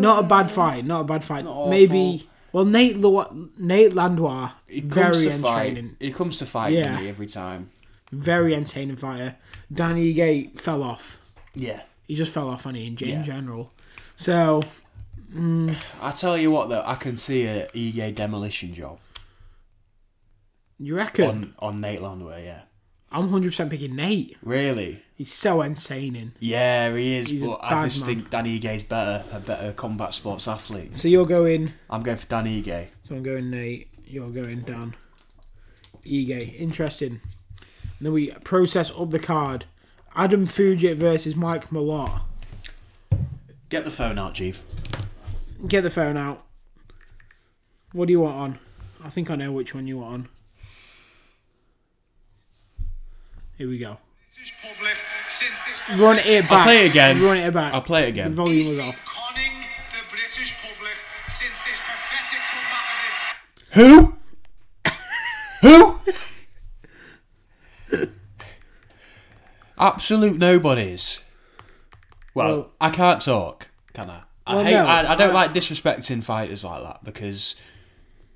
[0.00, 0.84] not a bad fight.
[0.84, 1.46] Not a bad fight.
[1.46, 1.66] Uh.
[1.68, 2.28] Maybe.
[2.52, 5.96] Well, Nate Lu- Nate Landwehr, very entertaining.
[6.00, 7.00] He comes to fight Yeah.
[7.00, 7.70] me every time.
[8.12, 9.36] Very entertaining fighter.
[9.72, 11.18] Danny Gate fell off.
[11.54, 11.82] Yeah.
[12.06, 13.22] He just fell off on it in Yeah.
[13.22, 13.72] general.
[14.16, 14.62] So
[16.02, 18.98] I tell you what, though, I can see a EA demolition job
[20.78, 21.26] you reckon?
[21.28, 22.38] on on Nate Landwehr.
[22.42, 22.62] Yeah.
[23.10, 24.36] I'm 100% picking Nate.
[24.42, 25.02] Really?
[25.14, 26.32] He's so entertaining.
[26.40, 27.28] Yeah, he is.
[27.28, 28.16] He's but I just man.
[28.16, 30.98] think Danny Ige's better, a better combat sports athlete.
[30.98, 31.72] So you're going.
[31.88, 32.88] I'm going for Danny Ige.
[33.08, 33.88] So I'm going Nate.
[34.04, 34.96] You're going Dan.
[36.04, 36.58] Ige.
[36.58, 37.20] Interesting.
[37.98, 39.66] And then we process up the card.
[40.14, 42.22] Adam Fugit versus Mike Malott.
[43.68, 44.62] Get the phone out, Chief.
[45.68, 46.42] Get the phone out.
[47.92, 48.58] What do you want on?
[49.04, 50.28] I think I know which one you want on.
[53.58, 53.98] Here we go.
[54.62, 54.96] Public
[55.28, 56.52] since this Run it back.
[56.52, 57.22] I play it again.
[57.22, 57.72] Run it back.
[57.74, 58.34] I'll play it again.
[58.34, 58.46] The again.
[58.46, 59.04] volume was been off.
[59.04, 59.52] conning
[59.90, 63.16] the British public since this pathetic comeback of his.
[65.62, 65.72] Who?
[68.06, 68.08] Who?
[69.78, 71.20] Absolute nobodies.
[72.34, 74.20] Well, Well- I can't talk, can I?
[74.46, 74.72] I Well, hate.
[74.74, 77.56] no, I, I don't I- like disrespecting fighters like that because,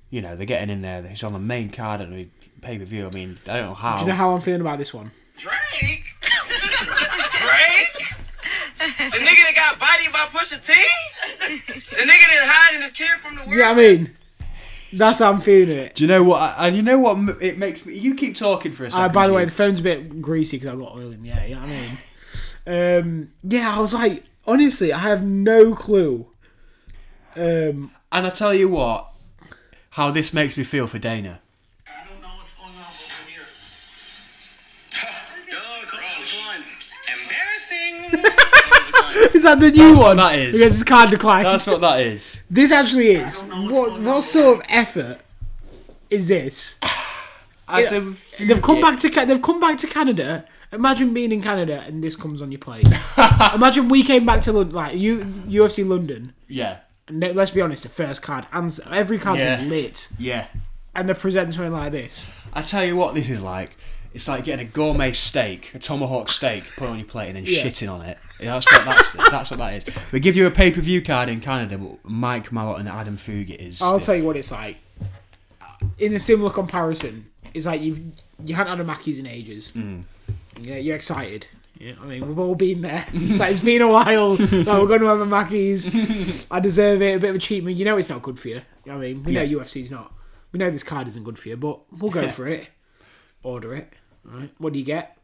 [0.09, 1.01] you know, they're getting in there.
[1.03, 2.29] He's on the main card and
[2.61, 3.07] pay per view.
[3.07, 3.95] I mean, I don't know how.
[3.97, 5.11] Do you know how I'm feeling about this one?
[5.37, 6.03] Drake?
[6.21, 8.07] Drake?
[8.77, 10.73] The nigga that got bodied by Pusha T?
[11.95, 13.55] The nigga that hiding his kid from the world?
[13.55, 14.11] Yeah, I mean,
[14.93, 15.95] that's how I'm feeling it.
[15.95, 16.55] Do you know what?
[16.57, 17.41] And you know what?
[17.41, 17.95] It makes me.
[17.97, 19.13] You keep talking for a Uh, second.
[19.13, 21.47] by the way, the phone's a bit greasy because I've got oil in the air.
[21.47, 21.97] You know what I mean?
[23.03, 26.27] Um, yeah, I was like, honestly, I have no clue.
[27.35, 29.07] Um, and I tell you what,
[29.91, 31.39] how this makes me feel for Dana.
[31.87, 33.41] I don't know what's going on over here.
[35.49, 35.99] Yo, come
[36.49, 36.63] on.
[37.23, 37.95] Embarrassing.
[39.33, 40.17] is that the new That's what one?
[40.17, 40.53] that is.
[40.59, 41.43] Because it's card decline.
[41.43, 42.41] That's what that is.
[42.49, 43.41] This actually is.
[43.43, 45.19] What what sort of effort
[46.09, 46.75] is this?
[47.71, 50.45] Adam They've come back to Ca- they've come back to Canada.
[50.71, 52.87] Imagine being in Canada and this comes on your plate.
[53.55, 56.33] Imagine we came back to London, like you UFC London.
[56.47, 59.61] Yeah, And let's be honest, the first card and every card Yeah.
[59.61, 60.47] was lit, yeah.
[60.95, 62.29] and they're presenting something like this.
[62.53, 63.75] I tell you what, this is like.
[64.13, 67.37] It's like getting a gourmet steak, a tomahawk steak, put it on your plate and
[67.37, 67.63] then Yeah.
[67.63, 68.17] shitting on it.
[68.41, 70.11] Yeah, that's what that's, that's what that is.
[70.11, 73.15] We give you a pay per view card in Canada, but Mike Malott and Adam
[73.15, 73.81] Fugit is.
[73.81, 74.77] I'll tell you what it's like.
[75.97, 77.99] In a similar comparison, it's like you've
[78.43, 79.71] you haven't had a Mackey's in ages.
[79.75, 80.03] Mm.
[80.61, 81.47] Yeah, you're excited.
[81.79, 83.05] Yeah, I mean, we've all been there.
[83.13, 84.35] It's like it's been a while.
[84.35, 86.45] like, we're going to have a Mackey's.
[86.51, 87.15] I deserve it.
[87.15, 87.75] A bit of a cheat meal.
[87.75, 88.61] You know it's not good for you.
[88.89, 89.57] I mean, we know Yeah.
[89.59, 90.13] UFC's not.
[90.51, 92.67] We know this card isn't good for you, but we'll go for it.
[93.41, 93.93] Order it.
[94.31, 94.51] All right.
[94.59, 95.17] What do you get?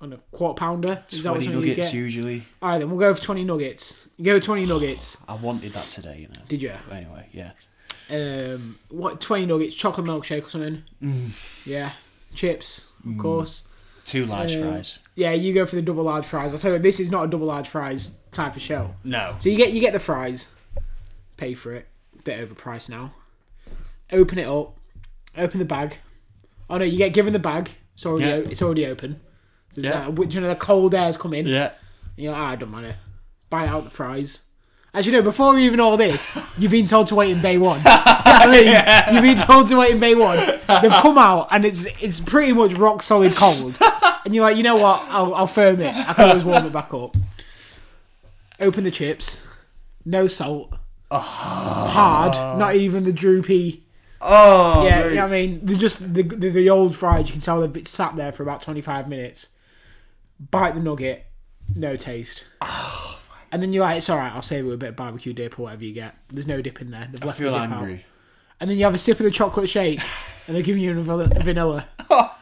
[0.00, 1.02] On a quarter pounder?
[1.10, 1.94] Is that what Twenty you nuggets get?
[1.94, 2.44] usually.
[2.62, 4.06] All right, then we'll go for twenty nuggets.
[4.18, 5.16] You go with twenty nuggets.
[5.26, 6.42] I wanted that today, you know.
[6.46, 6.74] Did you?
[6.92, 7.52] Anyway, yeah.
[8.10, 10.82] Um, what twenty nuggets, chocolate milkshake or something.
[11.02, 11.66] Mm.
[11.66, 11.92] Yeah,
[12.34, 13.64] chips, of course.
[14.04, 14.98] Two large Um, fries.
[15.16, 16.52] Yeah, you go for the double large fries.
[16.54, 18.94] I'll tell you, this is not a double large fries type of show.
[19.04, 19.36] No.
[19.38, 20.46] So you get you get the fries,
[21.36, 21.86] pay for it,
[22.24, 23.12] bit overpriced now.
[24.10, 24.78] Open it up,
[25.36, 25.98] open the bag.
[26.70, 27.70] Oh no, you get given the bag.
[27.94, 28.34] It's already Yeah.
[28.36, 29.20] o- it's already open.
[29.72, 30.06] So Yeah.
[30.08, 30.10] yeah.
[30.10, 31.46] That, you know the cold air's come in.
[31.46, 31.72] Yeah.
[32.16, 32.96] And you're like, ah, I don't mind it.
[33.50, 34.40] Buy out the fries.
[34.94, 37.80] As you know, before even all this, you've been told to wait in bay one.
[37.84, 40.38] I mean, you've been told to wait in bay one.
[40.38, 43.78] They've come out and it's it's pretty much rock solid cold.
[44.24, 45.02] And you're like, you know what?
[45.08, 45.94] I'll, I'll firm it.
[45.94, 47.16] I can always warm it back up.
[48.60, 49.46] Open the chips.
[50.04, 50.74] No salt.
[51.10, 51.88] Ah.
[51.94, 52.58] Hard.
[52.58, 53.84] Not even the droopy.
[54.20, 55.14] Oh, Yeah, mate.
[55.14, 57.28] yeah, I mean, they're just the, the, the old fries.
[57.28, 59.50] You can tell they've been sat there for about 25 minutes.
[60.50, 61.24] Bite the nugget,
[61.74, 62.44] no taste.
[62.60, 62.97] Ah.
[63.52, 65.58] And then you're like, it's alright, I'll save it with a bit of barbecue dip
[65.58, 66.14] or whatever you get.
[66.28, 67.08] There's no dip in there.
[67.10, 67.94] They've I left feel the dip angry.
[67.94, 68.00] Out.
[68.60, 70.00] And then you have a sip of the chocolate shake,
[70.46, 71.86] and they're giving you a vanilla.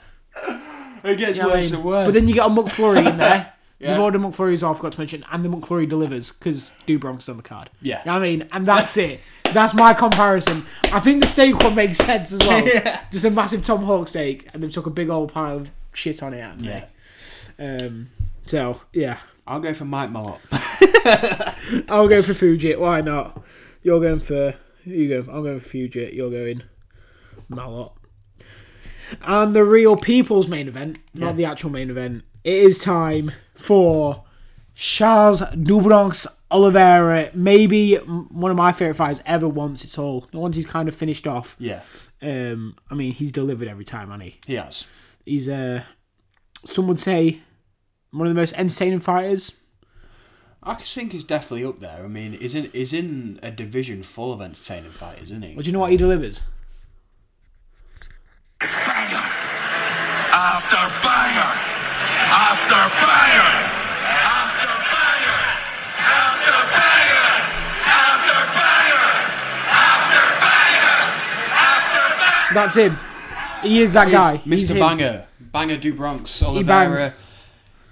[1.04, 1.74] It gets You know what I worse mean?
[1.76, 2.06] and worse.
[2.06, 3.52] But then you get a McFlurry in there.
[3.78, 3.90] Yeah.
[3.90, 6.98] You've ordered McFlurry as well, I forgot to mention, and the McFlurry delivers because Do
[6.98, 7.68] Bronx on the card.
[7.82, 7.98] Yeah.
[7.98, 8.48] You know what I mean?
[8.50, 9.20] And that's it.
[9.52, 10.64] That's my comparison.
[10.94, 12.66] I think the steak one makes sense as well.
[12.74, 13.02] Yeah.
[13.12, 16.32] Just a massive tomahawk steak, and they've took a big old pile of shit on
[16.32, 16.58] it.
[16.60, 16.86] yeah.
[17.58, 18.08] Um,
[18.46, 19.18] so, yeah.
[19.46, 20.38] I'll go for Mike Malott.
[21.88, 22.78] I'll go for Fujit.
[22.78, 23.42] Why not?
[23.82, 25.30] You're going for you go?
[25.32, 26.14] I'm going for Fugit.
[26.14, 26.62] You're going
[27.50, 27.92] Malott.
[29.22, 31.36] And the real people's main event, not Yeah.
[31.36, 32.24] the actual main event.
[32.44, 34.24] It is time for
[34.74, 37.30] Charles Do Bronx Oliveira.
[37.34, 39.48] Maybe one of my favorite fighters ever.
[39.48, 41.56] Once it's all once he's kind of finished off.
[41.58, 41.82] Yeah,
[42.22, 44.40] Um, I mean, he's delivered every time, hasn't he?
[44.46, 44.86] he has.
[45.24, 45.82] He's uh,
[46.64, 47.40] some would say
[48.10, 49.52] one of the most entertaining fighters.
[50.66, 52.02] I think he's definitely up there.
[52.04, 55.54] I mean, he's in he's in a division full of entertaining fighters, isn't he?
[55.54, 56.42] But do you know what he delivers?
[58.60, 59.22] It's banger
[60.34, 61.52] after banger
[62.34, 63.52] after banger
[64.10, 65.40] after banger
[66.02, 67.30] after banger
[67.94, 69.06] after banger
[69.70, 70.98] after banger
[71.62, 72.54] after banger.
[72.54, 72.98] That's him.
[73.62, 74.38] He is that guy.
[74.38, 74.74] He's Mr.
[74.74, 74.80] him.
[74.80, 76.48] Banger, Banger Do Bronx, bangs.
[76.48, 77.14] Oliveira.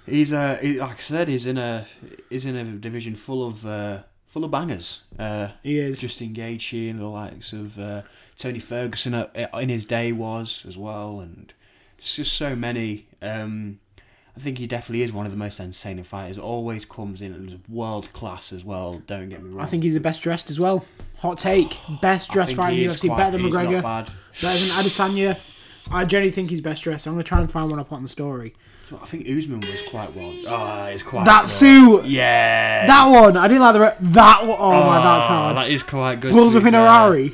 [0.05, 1.85] He's uh, he, like I said, he's in a
[2.29, 5.03] he's in a division full of uh, full of bangers.
[5.17, 6.01] Uh, He is.
[6.01, 8.01] Justin Gaethje and the likes of uh,
[8.37, 9.13] Tony Ferguson
[9.53, 11.53] in his day was as well, and
[11.97, 13.07] it's just so many.
[13.21, 13.79] Um,
[14.37, 16.37] I think he definitely is one of the most entertaining fighters.
[16.37, 19.01] Always comes in and is world class as well.
[19.07, 19.63] Don't get me wrong.
[19.63, 20.85] I think he's the best dressed as well.
[21.19, 21.77] Hot take.
[22.01, 23.07] Best dressed fighter in the UFC.
[23.07, 23.81] quite- better than McGregor.
[23.81, 25.39] Better than Adesanya.
[25.89, 27.07] I genuinely think he's best dressed.
[27.07, 28.53] I'm going to try and find one up on the story.
[29.01, 30.31] I think Usman was quite well.
[30.47, 31.49] Oh, ah, it's quite That good.
[31.49, 32.05] suit.
[32.05, 32.85] Yeah.
[32.85, 33.35] That one.
[33.37, 33.79] I didn't like the.
[33.79, 34.57] Re- that one.
[34.59, 35.57] Oh, my, that's ah, hard.
[35.57, 36.31] That is quite good.
[36.33, 36.85] Pulls up be in a fair.
[36.85, 37.31] Rari.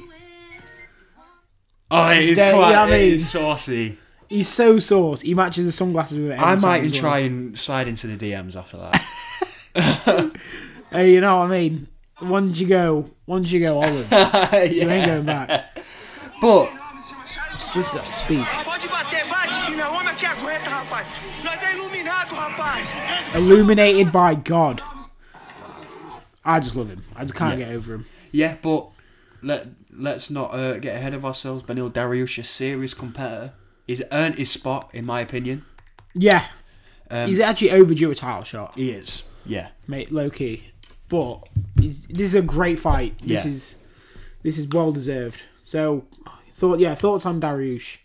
[1.94, 3.98] Oh, ah, it is There- quite yeah, I it mean- is saucy.
[4.30, 5.22] He's so sauce.
[5.22, 6.40] He matches the sunglasses with it.
[6.40, 7.02] I might even well.
[7.02, 10.32] try and slide into the DMs after that.
[10.92, 11.88] Hey, you know what I mean?
[12.22, 15.80] Once you go, once you go olive, you ain't going back.
[16.42, 16.70] but
[17.54, 18.46] Just listen to that speak.
[21.02, 21.44] Rapaz.
[21.44, 22.88] Nós é iluminado, rapaz.
[23.36, 24.82] Illuminated by God.
[26.44, 27.04] I just love him.
[27.16, 27.66] I just can't Yeah.
[27.68, 28.06] get over him.
[28.32, 28.88] yeah, but
[29.44, 31.64] let let's not uh, get ahead of ourselves.
[31.64, 33.54] Beneil Dariush, a serious competitor.
[33.88, 35.64] He's earned his spot, in my opinion.
[36.14, 36.46] Yeah,
[37.10, 39.24] Um, he's actually overdue a title shot, he is.
[39.46, 39.70] Yeah.
[39.88, 40.12] mate.
[40.12, 40.68] Low key,
[41.10, 41.44] but
[41.76, 43.18] this is a great fight.
[43.22, 43.52] This Yeah.
[43.52, 43.76] is
[44.44, 45.44] this is well deserved.
[45.66, 46.06] So,
[46.54, 47.98] thought yeah, thoughts on Dariush?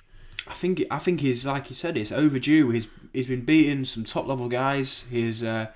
[0.49, 2.71] I think I think he's like you said, it's overdue.
[2.71, 5.05] He's he's been beating some top level guys.
[5.11, 5.69] He's uh,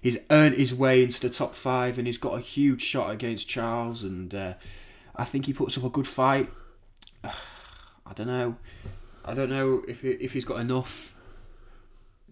[0.00, 3.48] he's earned his way into the top five, and he's got a huge shot against
[3.48, 4.04] Charles.
[4.04, 4.54] And uh,
[5.14, 6.50] I think he puts up a good fight.
[7.24, 8.56] I don't know.
[9.24, 11.14] I don't know if he, if he's got enough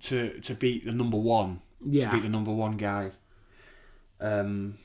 [0.03, 1.61] to to beat the number one.
[1.85, 2.07] Yeah.
[2.07, 3.11] To beat the number one guy.
[4.21, 4.79] Um.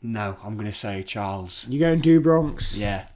[0.00, 1.66] No, I'm gonna say Charles.
[1.68, 2.76] You going to do Bronx?
[2.76, 3.06] Yeah,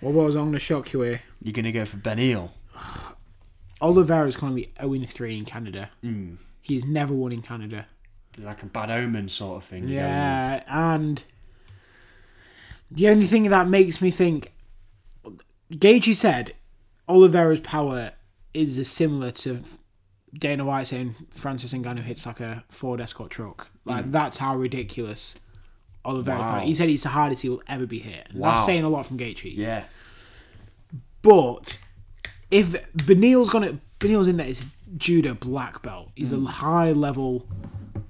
[0.00, 1.22] What was I'm gonna shock you here?
[1.42, 2.50] you're gonna go for Beneil.
[3.82, 5.90] Oliveira's going to be 0 3 in Canada.
[6.04, 6.36] Mm.
[6.60, 7.86] He's never won in Canada.
[8.38, 9.82] Like a bad omen sort of thing.
[9.82, 9.94] going.
[9.94, 11.24] Yeah, and
[12.90, 14.52] the only thing that makes me think,
[15.72, 16.52] Gaethje said,
[17.08, 18.12] Oliveira's power
[18.52, 19.62] is similar to
[20.34, 23.68] Dana White saying Francis Ngannou hits like a Ford Escort truck.
[23.84, 25.40] Like that's how ridiculous
[26.04, 26.38] Oliveira.
[26.38, 26.60] Wow.
[26.60, 28.26] He said it's the hardest he will ever be hit.
[28.30, 28.54] And Wow.
[28.54, 29.54] That's saying a lot from Gaethje.
[29.56, 29.84] Yeah.
[31.22, 31.78] But
[32.50, 34.64] if Beneil's gonna Beneil's in there, it's
[34.96, 36.10] judo black belt.
[36.16, 36.46] He's Mm.
[36.46, 37.46] a high level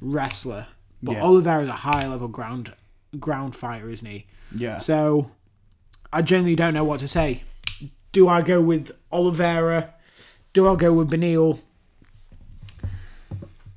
[0.01, 0.69] wrestler,
[1.03, 1.23] but Yeah.
[1.25, 2.73] Oliveira's a high level ground
[3.19, 4.27] ground fighter, isn't he?
[4.55, 4.79] Yeah.
[4.79, 5.33] So
[6.13, 7.43] I generally don't know what to say.
[8.13, 9.95] Do I go with Oliveira?
[10.53, 11.59] Do I go with Beneil?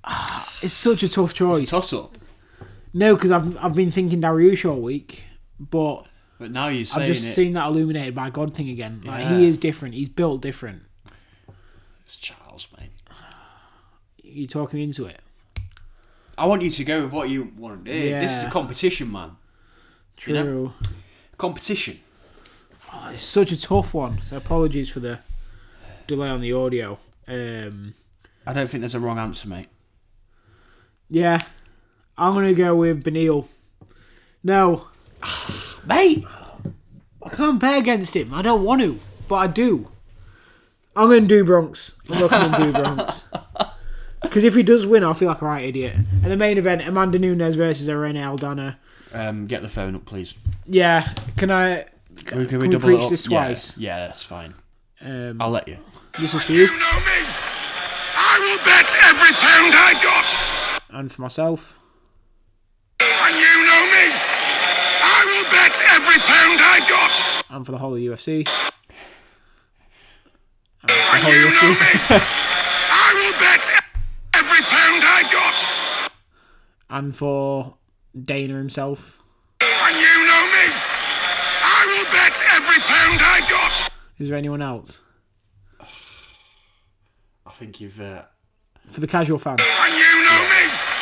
[0.62, 1.72] It's such a tough choice.
[1.72, 2.16] Toss up.
[2.94, 5.24] No, because I've I've been thinking Dariush all week,
[5.60, 6.06] but
[6.40, 7.34] But now you're saying I've just it.
[7.34, 9.02] seen that illuminated by God thing again.
[9.06, 9.38] Like Yeah.
[9.40, 9.96] he is different.
[9.96, 10.84] He's built different.
[12.06, 12.90] It's Charles, mate.
[14.24, 15.20] You talking me into it?
[16.38, 18.00] I want you to go with what you want to do.
[18.20, 18.50] This is a Yeah.
[18.52, 19.32] competition, man.
[20.18, 20.36] True.
[20.36, 20.74] You know?
[21.38, 22.00] Competition.
[22.92, 24.22] Oh, it's such a tough one.
[24.24, 25.20] So apologies for the
[26.08, 27.00] delay on the audio.
[27.28, 27.94] Um,
[28.46, 29.68] I don't think there's a wrong answer, mate.
[31.10, 31.40] yeah,
[32.18, 33.48] I'm gonna go with Beneil.
[34.44, 34.88] No,
[35.86, 36.26] Mate!
[37.26, 38.34] I can't bet against him.
[38.34, 39.90] I don't want to, but I do.
[40.96, 42.00] I'm going to do Bronx.
[42.10, 43.26] I'm looking to do Bronx.
[44.22, 45.96] Because if he does win, I'll feel like a right idiot.
[45.96, 48.78] And the main event, Amanda Nunes versus Irene Aldana.
[49.14, 50.36] Um, get the phone up, please.
[50.66, 51.84] Yeah, can I?
[52.24, 53.10] Can, can we, double preach it up?
[53.10, 53.78] this Yeah, twice?
[53.78, 54.54] Yeah, that's fine.
[55.02, 55.78] Um, I'll let you.
[56.18, 57.20] this is for You you know me.
[58.16, 61.00] I will bet every pound I got.
[61.00, 61.78] and for myself.
[63.26, 64.06] And you know me.
[65.06, 67.56] I will bet every pound I've got.
[67.56, 68.48] and for the whole of UFC.
[70.84, 71.92] And you know me.
[72.96, 73.70] I will bet
[74.36, 76.12] every pound I've got.
[76.90, 77.76] And for
[78.26, 79.20] Dana himself.
[79.62, 80.66] And you know me.
[81.66, 83.92] I I will bet every pound I've got.
[84.20, 85.00] Is there anyone else
[87.46, 88.00] I think you've.
[88.00, 88.24] Uh,
[88.90, 89.58] for the casual fan?
[89.60, 90.93] And you know me.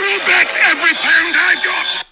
[0.00, 2.06] I will bet every pound I got.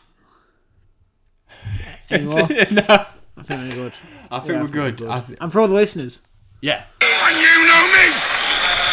[2.10, 2.48] Any more?
[2.70, 3.92] no, I think we're good.
[4.30, 5.02] I think Yeah, we're think good.
[5.08, 6.26] I th- And for all the listeners,
[6.60, 8.06] yeah, And you know me.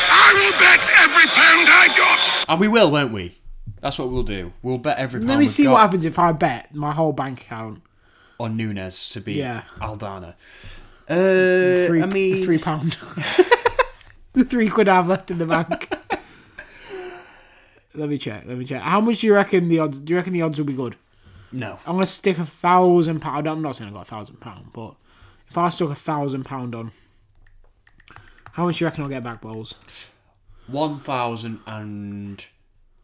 [0.07, 2.49] I will bet every pound I got.
[2.49, 3.37] and we will, won't we?
[3.81, 4.53] That's what we'll do.
[4.61, 5.19] We'll bet every.
[5.19, 7.81] let me we've see got what happens if I bet my whole bank account.
[8.39, 9.63] on Nunes to beat Yeah.
[9.79, 10.33] Aldana.
[11.07, 12.97] Uh, Three, I mean, three pound.
[14.33, 15.89] the three quid I have left in the bank.
[17.97, 18.43] let me check.
[18.45, 18.81] Let me check.
[18.81, 19.99] How much do you reckon the odds?
[19.99, 20.95] Do you reckon the odds will be good?
[21.51, 21.79] no.
[21.85, 23.47] I'm gonna stick a thousand pound.
[23.47, 24.95] I'm not saying I got a thousand pound, but
[25.47, 26.91] if I stuck a thousand pound on,
[28.53, 29.75] how much do you reckon I'll get back, balls?
[30.67, 32.43] One thousand and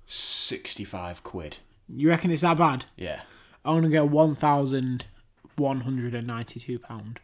[0.05, 1.57] sixty-five quid.
[1.87, 2.85] You reckon it's that bad?
[2.97, 3.21] Yeah.
[3.63, 5.05] I'm gonna get one thousand
[5.55, 7.19] one hundred and ninety-two pound.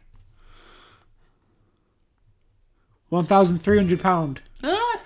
[3.08, 4.40] One thousand three hundred pound.
[4.62, 5.00] Ah,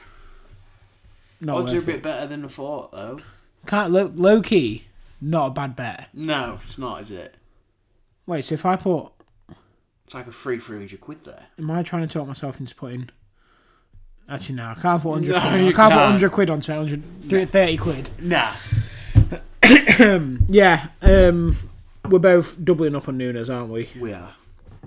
[1.44, 1.86] Not odds are a it.
[1.86, 3.20] bit better than I thought, though.
[3.66, 4.84] Can't low, low key.
[5.20, 6.08] Not a bad bet.
[6.14, 7.34] No, it's not, is it?
[8.26, 9.08] Wait, so if I put,
[10.04, 11.46] It's like a free three hundred quid there.
[11.58, 13.10] am I trying to talk myself into putting?
[14.28, 15.32] Actually, no, I can't put hundred.
[15.32, 15.52] No, quid.
[15.52, 16.12] I you can't put can't.
[16.12, 18.08] hundred quid on 100, 30 quid.
[18.20, 18.52] Nah.
[20.48, 21.56] Yeah, um,
[22.08, 23.88] we're both doubling up on Nunes, aren't we?
[23.98, 24.32] We are.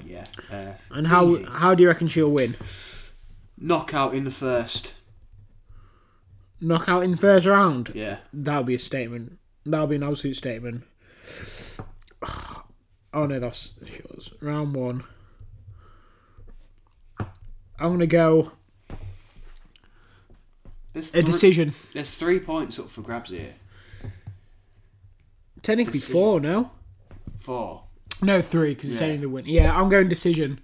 [0.05, 0.25] Yeah.
[0.51, 1.45] Uh, And how Easy.
[1.45, 2.55] how do you reckon she'll win?
[3.57, 4.93] knockout in the first.
[6.61, 7.91] Knockout in first round.
[7.93, 8.17] Yeah.
[8.33, 9.37] That'll be a statement.
[9.65, 10.83] That'll be an absolute statement.
[13.13, 14.33] Oh no, that's yours.
[14.41, 15.05] Round one.
[17.17, 18.51] I'm gonna go
[20.93, 21.73] There's a decision.
[21.93, 23.53] There's three points up for grabs here.
[25.61, 26.13] Technically Decision.
[26.13, 26.71] four, no?
[27.37, 27.83] Four.
[28.21, 29.07] No, three because it's Yeah.
[29.07, 29.45] only the win.
[29.45, 30.59] Yeah, I'm going decision.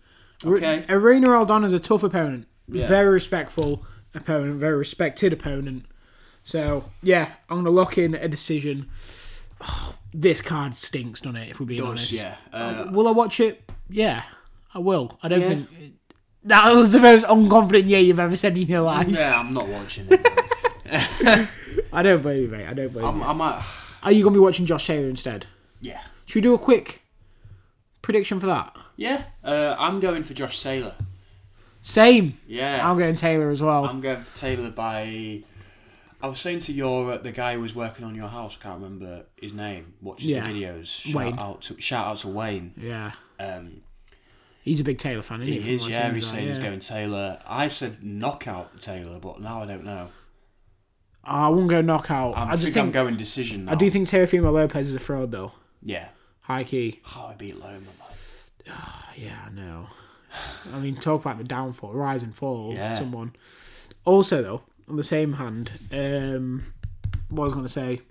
[0.46, 0.86] Okay.
[0.90, 2.48] Irene Aldana's a tough opponent.
[2.68, 2.88] Yeah.
[2.88, 4.60] Very respectful opponent.
[4.60, 5.86] Very respected opponent.
[6.44, 8.90] So yeah, I'm gonna lock in a decision.
[10.14, 11.50] this card stinks, doesn't it?
[11.52, 12.12] If we're being Does, honest.
[12.12, 12.36] yeah.
[12.52, 13.70] Uh, Will I watch it?
[13.90, 14.24] Yeah,
[14.74, 15.18] I will.
[15.24, 15.48] I don't Yeah.
[15.48, 15.70] think
[16.44, 19.08] that was the most unconfident yeah you've ever said in your life.
[19.08, 20.26] yeah, I'm not watching it.
[21.94, 22.68] I don't believe you, mate.
[22.68, 23.24] I don't believe I'm, you.
[23.24, 23.64] I might.
[24.04, 25.46] Are you gonna be watching Josh Taylor instead?
[25.80, 26.02] Yeah.
[26.26, 27.02] Should we do a quick
[28.02, 28.76] prediction for that?
[28.98, 29.24] Yeah.
[29.44, 30.96] Uh, I'm going for Josh Taylor.
[31.82, 32.38] Same.
[32.48, 32.88] Yeah.
[32.90, 33.86] I'm going Taylor as well.
[33.86, 35.44] I'm going Taylor by.
[36.24, 38.56] I was saying to your uh, the guy who was working on your house.
[38.56, 39.96] Can't remember his name.
[40.02, 40.48] Watches Yeah.
[40.48, 40.86] the videos.
[40.88, 41.40] Shout Wayne.
[41.40, 42.74] out to shout out to Wayne.
[42.78, 43.82] yeah, Um,
[44.62, 45.42] he's a big Taylor fan.
[45.42, 45.88] Isn't he, he is.
[45.88, 47.40] Yeah, he's saying he's going Taylor.
[47.48, 50.10] I said knockout Taylor, but now I don't know.
[51.24, 52.38] I won't go knockout.
[52.38, 53.66] I'm, I just think, think I'm going decision.
[53.66, 53.72] Now.
[53.72, 55.54] I do think Teofimo Lopez is a fraud though.
[55.82, 56.10] Yeah.
[56.42, 57.00] High key.
[57.04, 58.76] How I beat Loma, man.
[59.16, 59.88] Yeah, I know.
[60.74, 62.94] I mean, talk about the downfall, rise and fall Yeah.
[62.94, 63.34] of someone.
[64.06, 66.66] Also, though, on the same hand, um,
[67.30, 68.02] what I was going to say,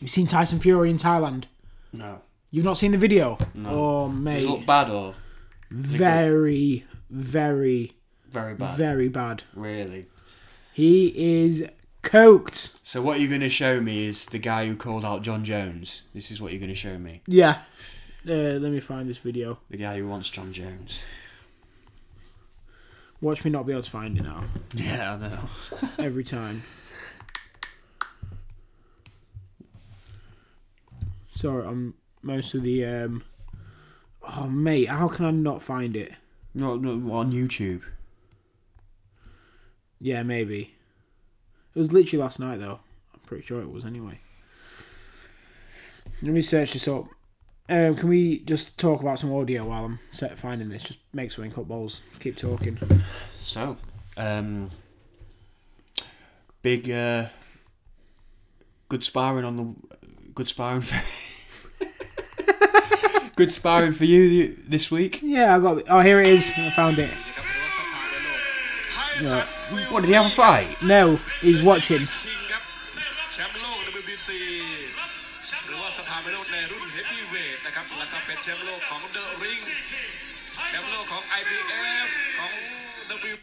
[0.00, 1.44] you've seen Tyson Fury in Thailand.
[1.92, 2.22] No.
[2.50, 3.36] You've not seen the video?
[3.54, 3.68] No.
[3.70, 4.42] Oh, Does mate.
[4.44, 5.14] it look bad or
[5.70, 7.92] very, very,
[8.30, 8.76] very bad?
[8.76, 9.44] very bad.
[9.54, 10.06] Really.
[10.72, 11.64] He is
[12.02, 12.78] coked.
[12.82, 16.02] So what you're going to show me is the guy who called out Jon Jones.
[16.14, 17.20] This is what you're going to show me.
[17.26, 17.58] Yeah.
[18.28, 19.58] Uh, let me find this video.
[19.70, 21.04] The guy who wants Jon Jones.
[23.22, 24.44] Watch me not be able to find it now.
[24.74, 25.38] Yeah, I know.
[25.98, 26.62] Every time.
[31.34, 32.84] Sorry, I'm most of the.
[32.84, 33.24] um
[34.36, 36.12] Oh, mate, how can I not find it?
[36.54, 37.82] No, no, on YouTube.
[40.00, 40.74] Yeah, maybe.
[41.74, 42.80] It was literally last night, though.
[43.14, 44.20] I'm pretty sure it was anyway.
[46.20, 47.06] Let me search this up.
[47.70, 50.84] Um, can we just talk about some audio while I'm set finding this?
[50.84, 52.00] Just make something up balls.
[52.18, 52.78] Keep talking.
[53.42, 53.76] So,
[54.16, 54.70] um,
[56.62, 57.26] big, uh,
[58.88, 59.74] good sparring on the,
[60.34, 60.98] good sparring for,
[63.36, 65.20] good sparring for you this week.
[65.22, 65.82] Yeah, I got.
[65.88, 66.50] Oh, here it is.
[66.56, 67.10] I found it.
[69.20, 69.44] Yeah.
[69.90, 70.68] What did he have a fight?
[70.82, 72.06] No, he's watching.
[78.27, 79.61] เป็นแชมป์โลกของ The Ring
[80.69, 82.09] แชมป์โลกของ IBF
[82.39, 82.51] ของ
[83.31, 83.35] W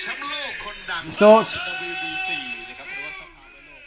[0.00, 1.52] แชมป์โลกคนดัง Thoughts?
[1.82, 2.28] WBC
[2.68, 3.82] นะครับหรือว่าสภาไม่โลก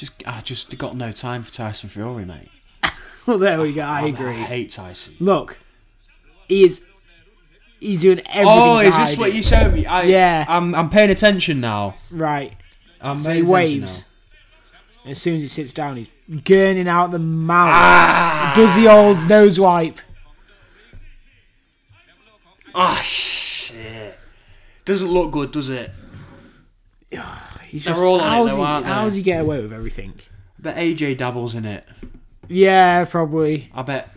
[0.00, 2.50] Just, I just got no time for Tyson Fury, mate.
[3.26, 3.82] Well, there we go.
[3.82, 4.38] I I'm- agree.
[4.44, 5.12] I hate Tyson.
[5.30, 5.48] Look,
[6.50, 6.74] he is.
[7.86, 8.68] He's doing everything.
[8.70, 9.34] Oh, to is this hide what it.
[9.38, 9.82] you showed me?
[9.86, 10.44] I, Yeah.
[10.56, 11.82] I'm, I'm paying attention now.
[12.10, 12.52] Right.
[13.00, 14.04] I'm So paying he attention waves.
[15.12, 17.71] As soon as he sits down, he's gurning out the mouth.
[17.73, 18.53] Ah.
[18.55, 19.99] Does the old nose wipe.
[22.75, 24.17] Ah, shit.
[24.85, 25.91] Doesn't look good, does it?
[27.65, 28.91] He's They're just, all on it though, he, aren't they?
[28.91, 30.13] How does he get away with everything?
[30.59, 31.85] bet AJ dabbles in it.
[32.47, 33.69] Yeah, probably.
[33.73, 34.13] I bet.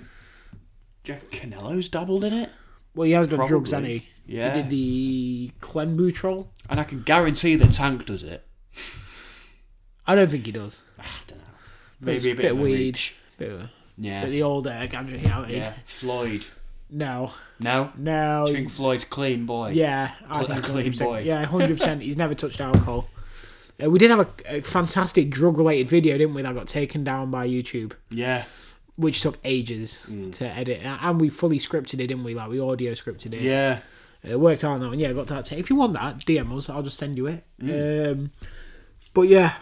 [1.04, 2.50] Jack Canelo's dabbled in it.
[2.94, 4.08] Well, he has done drugs, hasn't he?
[4.26, 4.54] Yeah.
[4.54, 6.48] He did the clenbuterol.
[6.68, 8.46] And I can guarantee that Tank does it.
[10.06, 10.82] I don't think he does.
[12.00, 12.74] Maybe a bit, bit of weed.
[12.74, 13.14] reach.
[13.38, 14.20] Bit of, Yeah.
[14.20, 15.56] bit of the old uh, reality.
[15.56, 15.74] Yeah.
[15.86, 16.44] Floyd.
[16.92, 17.92] No, No?
[17.96, 18.44] no.
[18.46, 19.70] Do you think Floyd's clean boy?
[19.70, 21.20] Yeah, I think clean boy.
[21.20, 22.02] Yeah, hundred percent.
[22.02, 23.08] He's never touched alcohol.
[23.82, 26.42] Uh, we did have a, a fantastic drug-related video, didn't we?
[26.42, 28.44] That got taken down by YouTube, Yeah.
[28.96, 30.34] which took ages Mm.
[30.34, 32.34] to edit, and we fully scripted it, didn't we?
[32.34, 33.40] Like we audio scripted it.
[33.42, 33.78] Yeah.
[34.24, 34.98] It worked out on that one.
[34.98, 35.50] Yeah, got that.
[35.52, 36.68] If you want that, DM us.
[36.68, 37.44] I'll just send you it.
[37.62, 38.12] Mm.
[38.12, 38.30] Um,
[39.14, 39.54] but yeah,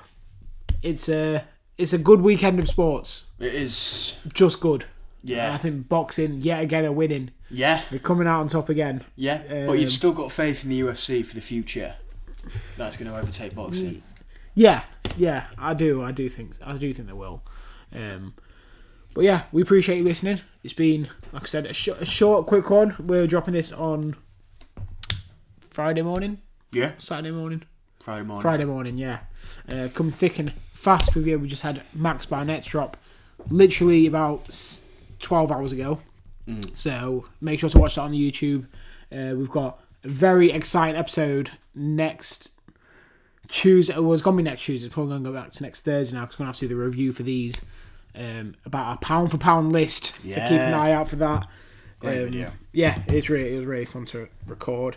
[0.83, 1.45] it's a
[1.79, 3.31] it's a good weekend of sports.
[3.39, 4.17] It is.
[4.33, 4.85] Just good.
[5.25, 5.47] Yeah.
[5.47, 7.31] And I think boxing yet again are winning.
[7.51, 7.83] Yeah.
[7.91, 9.05] They're coming out on top again.
[9.17, 9.43] Yeah.
[9.67, 11.95] but Um, you've still got faith in the UFC for the future.
[12.77, 14.03] That's going to overtake boxing.
[14.55, 14.83] Yeah,
[15.17, 16.03] yeah, I do.
[16.03, 17.43] I do think I do think they will.
[17.95, 18.35] Um,
[19.15, 20.41] but yeah, we appreciate you listening.
[20.65, 22.97] It's been, like I said, a, sh- a short, quick one.
[22.99, 24.17] We're dropping this on
[25.71, 26.39] Friday morning,
[26.73, 26.93] Yeah.
[26.99, 27.63] Saturday morning,
[28.01, 28.43] Friday morning.
[28.43, 28.99] Friday morning.
[28.99, 29.21] Yeah,
[29.73, 31.39] uh, come thick and fast you.
[31.39, 32.97] We just had Max Barnett's drop,
[33.51, 34.49] literally about
[35.19, 35.99] twelve hours ago.
[36.75, 38.67] So make sure to watch that on the YouTube.
[39.13, 42.51] Uh, we've got a very exciting episode next
[43.49, 43.99] Tuesday.
[43.99, 44.87] Well, it's gonna be next Tuesday.
[44.87, 46.75] It's probably gonna go back to next Thursday now because we're gonna have to do
[46.75, 47.61] the review for these
[48.15, 50.15] um, about a pound for pound list.
[50.23, 51.47] So keep an eye out for that.
[52.29, 52.33] Um.
[52.73, 54.97] Yeah, it's really it was really fun to record.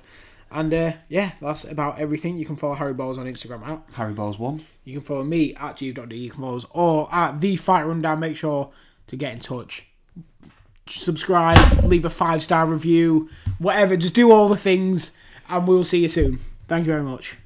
[0.52, 2.38] And uh, yeah, that's about everything.
[2.38, 3.82] You can follow Harry Balls on Instagram at.
[3.94, 4.64] Harry Balls One.
[4.84, 6.16] You can follow me at G.D.
[6.16, 8.20] You can follow us or at the Fight Rundown.
[8.20, 8.72] Make sure
[9.08, 9.88] to get in touch.
[10.88, 13.30] Subscribe, leave a five star review,
[13.60, 13.96] whatever.
[13.96, 16.40] Just do all the things, and we'll see you soon.
[16.68, 17.38] Thank you very much.